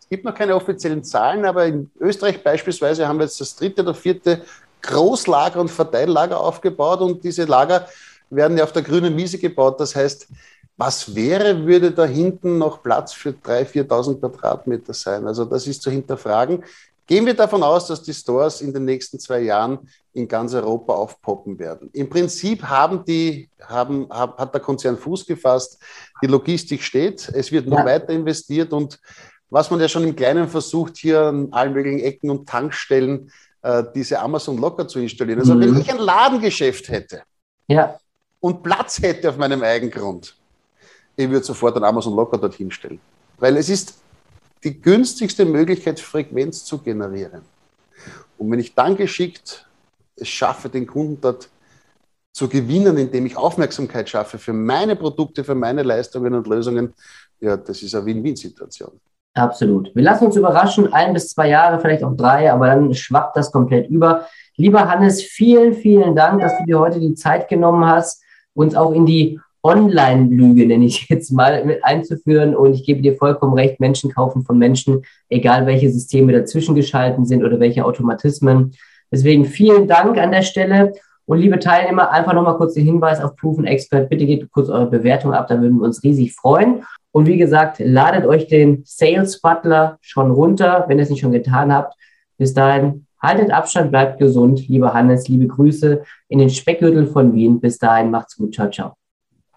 Es 0.00 0.08
gibt 0.08 0.24
noch 0.24 0.34
keine 0.34 0.54
offiziellen 0.54 1.04
Zahlen, 1.04 1.44
aber 1.44 1.66
in 1.66 1.90
Österreich 2.00 2.42
beispielsweise 2.42 3.06
haben 3.06 3.18
wir 3.18 3.24
jetzt 3.24 3.40
das 3.40 3.54
dritte 3.54 3.82
oder 3.82 3.94
vierte 3.94 4.40
Großlager 4.80 5.60
und 5.60 5.70
Verteillager 5.70 6.40
aufgebaut 6.40 7.02
und 7.02 7.22
diese 7.22 7.44
Lager 7.44 7.86
werden 8.30 8.56
ja 8.56 8.64
auf 8.64 8.72
der 8.72 8.82
grünen 8.82 9.14
Wiese 9.18 9.38
gebaut. 9.38 9.78
Das 9.78 9.94
heißt, 9.94 10.28
was 10.80 11.14
wäre, 11.14 11.66
würde 11.66 11.90
da 11.90 12.06
hinten 12.06 12.56
noch 12.56 12.82
Platz 12.82 13.12
für 13.12 13.30
3.000, 13.30 13.86
4.000 13.86 14.20
Quadratmeter 14.20 14.94
sein? 14.94 15.26
Also 15.26 15.44
das 15.44 15.66
ist 15.66 15.82
zu 15.82 15.90
hinterfragen. 15.90 16.64
Gehen 17.10 17.26
wir 17.26 17.34
davon 17.34 17.64
aus, 17.64 17.88
dass 17.88 18.04
die 18.04 18.14
Stores 18.14 18.60
in 18.60 18.72
den 18.72 18.84
nächsten 18.84 19.18
zwei 19.18 19.40
Jahren 19.40 19.80
in 20.12 20.28
ganz 20.28 20.54
Europa 20.54 20.92
aufpoppen 20.92 21.58
werden. 21.58 21.90
Im 21.92 22.08
Prinzip 22.08 22.62
haben 22.62 23.04
die, 23.04 23.50
haben, 23.60 24.06
hat 24.08 24.54
der 24.54 24.60
Konzern 24.60 24.96
Fuß 24.96 25.26
gefasst, 25.26 25.82
die 26.22 26.28
Logistik 26.28 26.84
steht, 26.84 27.28
es 27.30 27.50
wird 27.50 27.66
noch 27.66 27.78
ja. 27.78 27.84
weiter 27.84 28.10
investiert 28.10 28.72
und 28.72 29.00
was 29.48 29.72
man 29.72 29.80
ja 29.80 29.88
schon 29.88 30.04
im 30.04 30.14
Kleinen 30.14 30.48
versucht, 30.48 30.98
hier 30.98 31.22
an 31.22 31.48
allen 31.50 31.72
möglichen 31.72 31.98
Ecken 31.98 32.30
und 32.30 32.48
Tankstellen 32.48 33.32
äh, 33.62 33.82
diese 33.92 34.20
Amazon 34.20 34.56
Locker 34.56 34.86
zu 34.86 35.00
installieren. 35.00 35.40
Also 35.40 35.56
mhm. 35.56 35.62
wenn 35.62 35.80
ich 35.80 35.90
ein 35.90 35.98
Ladengeschäft 35.98 36.90
hätte 36.90 37.24
ja. 37.66 37.98
und 38.38 38.62
Platz 38.62 39.02
hätte 39.02 39.30
auf 39.30 39.36
meinem 39.36 39.64
Eigengrund, 39.64 40.36
ich 41.16 41.28
würde 41.28 41.44
sofort 41.44 41.74
einen 41.74 41.86
Amazon 41.86 42.14
Locker 42.14 42.38
dorthin 42.38 42.70
stellen. 42.70 43.00
Weil 43.36 43.56
es 43.56 43.68
ist 43.68 43.94
die 44.62 44.80
günstigste 44.80 45.44
Möglichkeit, 45.44 46.00
Frequenz 46.00 46.64
zu 46.64 46.78
generieren. 46.78 47.42
Und 48.38 48.50
wenn 48.50 48.58
ich 48.58 48.74
dann 48.74 48.96
geschickt 48.96 49.66
es 50.16 50.28
schaffe, 50.28 50.68
den 50.68 50.86
Kunden 50.86 51.18
dort 51.20 51.48
zu 52.32 52.48
gewinnen, 52.48 52.96
indem 52.96 53.26
ich 53.26 53.36
Aufmerksamkeit 53.36 54.08
schaffe 54.08 54.38
für 54.38 54.52
meine 54.52 54.96
Produkte, 54.96 55.44
für 55.44 55.54
meine 55.54 55.82
Leistungen 55.82 56.34
und 56.34 56.46
Lösungen, 56.46 56.94
ja, 57.40 57.56
das 57.56 57.82
ist 57.82 57.94
eine 57.94 58.06
Win-Win-Situation. 58.06 59.00
Absolut. 59.34 59.94
Wir 59.94 60.02
lassen 60.02 60.26
uns 60.26 60.36
überraschen, 60.36 60.92
ein 60.92 61.12
bis 61.12 61.28
zwei 61.28 61.48
Jahre, 61.48 61.80
vielleicht 61.80 62.02
auch 62.02 62.16
drei, 62.16 62.52
aber 62.52 62.66
dann 62.66 62.92
schwappt 62.94 63.36
das 63.36 63.50
komplett 63.52 63.88
über. 63.88 64.26
Lieber 64.56 64.88
Hannes, 64.88 65.22
vielen, 65.22 65.74
vielen 65.74 66.14
Dank, 66.14 66.40
dass 66.40 66.56
du 66.58 66.64
dir 66.64 66.78
heute 66.78 67.00
die 67.00 67.14
Zeit 67.14 67.48
genommen 67.48 67.86
hast, 67.86 68.22
uns 68.54 68.74
auch 68.74 68.92
in 68.92 69.06
die 69.06 69.40
Online-Lüge, 69.62 70.66
nenne 70.66 70.86
ich 70.86 71.08
jetzt 71.08 71.32
mal, 71.32 71.64
mit 71.64 71.84
einzuführen. 71.84 72.54
Und 72.56 72.74
ich 72.74 72.84
gebe 72.84 73.02
dir 73.02 73.16
vollkommen 73.16 73.54
recht, 73.54 73.80
Menschen 73.80 74.12
kaufen 74.12 74.44
von 74.44 74.58
Menschen, 74.58 75.02
egal 75.28 75.66
welche 75.66 75.90
Systeme 75.90 76.32
dazwischen 76.32 76.74
geschalten 76.74 77.24
sind 77.26 77.44
oder 77.44 77.60
welche 77.60 77.84
Automatismen. 77.84 78.72
Deswegen 79.10 79.44
vielen 79.44 79.88
Dank 79.88 80.18
an 80.18 80.32
der 80.32 80.42
Stelle. 80.42 80.92
Und 81.26 81.38
liebe 81.38 81.58
Teilnehmer, 81.58 82.10
einfach 82.10 82.32
nochmal 82.32 82.56
kurz 82.56 82.74
den 82.74 82.84
Hinweis 82.84 83.20
auf 83.20 83.36
Proven 83.36 83.64
Expert. 83.64 84.08
Bitte 84.08 84.26
gebt 84.26 84.50
kurz 84.50 84.68
eure 84.68 84.86
Bewertung 84.86 85.32
ab, 85.32 85.46
da 85.48 85.60
würden 85.60 85.78
wir 85.78 85.84
uns 85.84 86.02
riesig 86.02 86.34
freuen. 86.34 86.82
Und 87.12 87.26
wie 87.26 87.36
gesagt, 87.36 87.78
ladet 87.78 88.24
euch 88.26 88.46
den 88.46 88.82
Sales 88.84 89.40
Butler 89.40 89.98
schon 90.00 90.30
runter, 90.30 90.84
wenn 90.88 90.98
ihr 90.98 91.04
es 91.04 91.10
nicht 91.10 91.20
schon 91.20 91.32
getan 91.32 91.72
habt. 91.72 91.94
Bis 92.38 92.54
dahin, 92.54 93.06
haltet 93.20 93.50
Abstand, 93.50 93.90
bleibt 93.90 94.18
gesund. 94.18 94.66
Lieber 94.68 94.94
Hannes, 94.94 95.28
liebe 95.28 95.46
Grüße 95.46 96.02
in 96.28 96.38
den 96.38 96.50
Speckgürtel 96.50 97.06
von 97.06 97.32
Wien. 97.32 97.60
Bis 97.60 97.78
dahin, 97.78 98.10
macht's 98.10 98.36
gut. 98.36 98.54
Ciao, 98.54 98.70
ciao. 98.70 98.99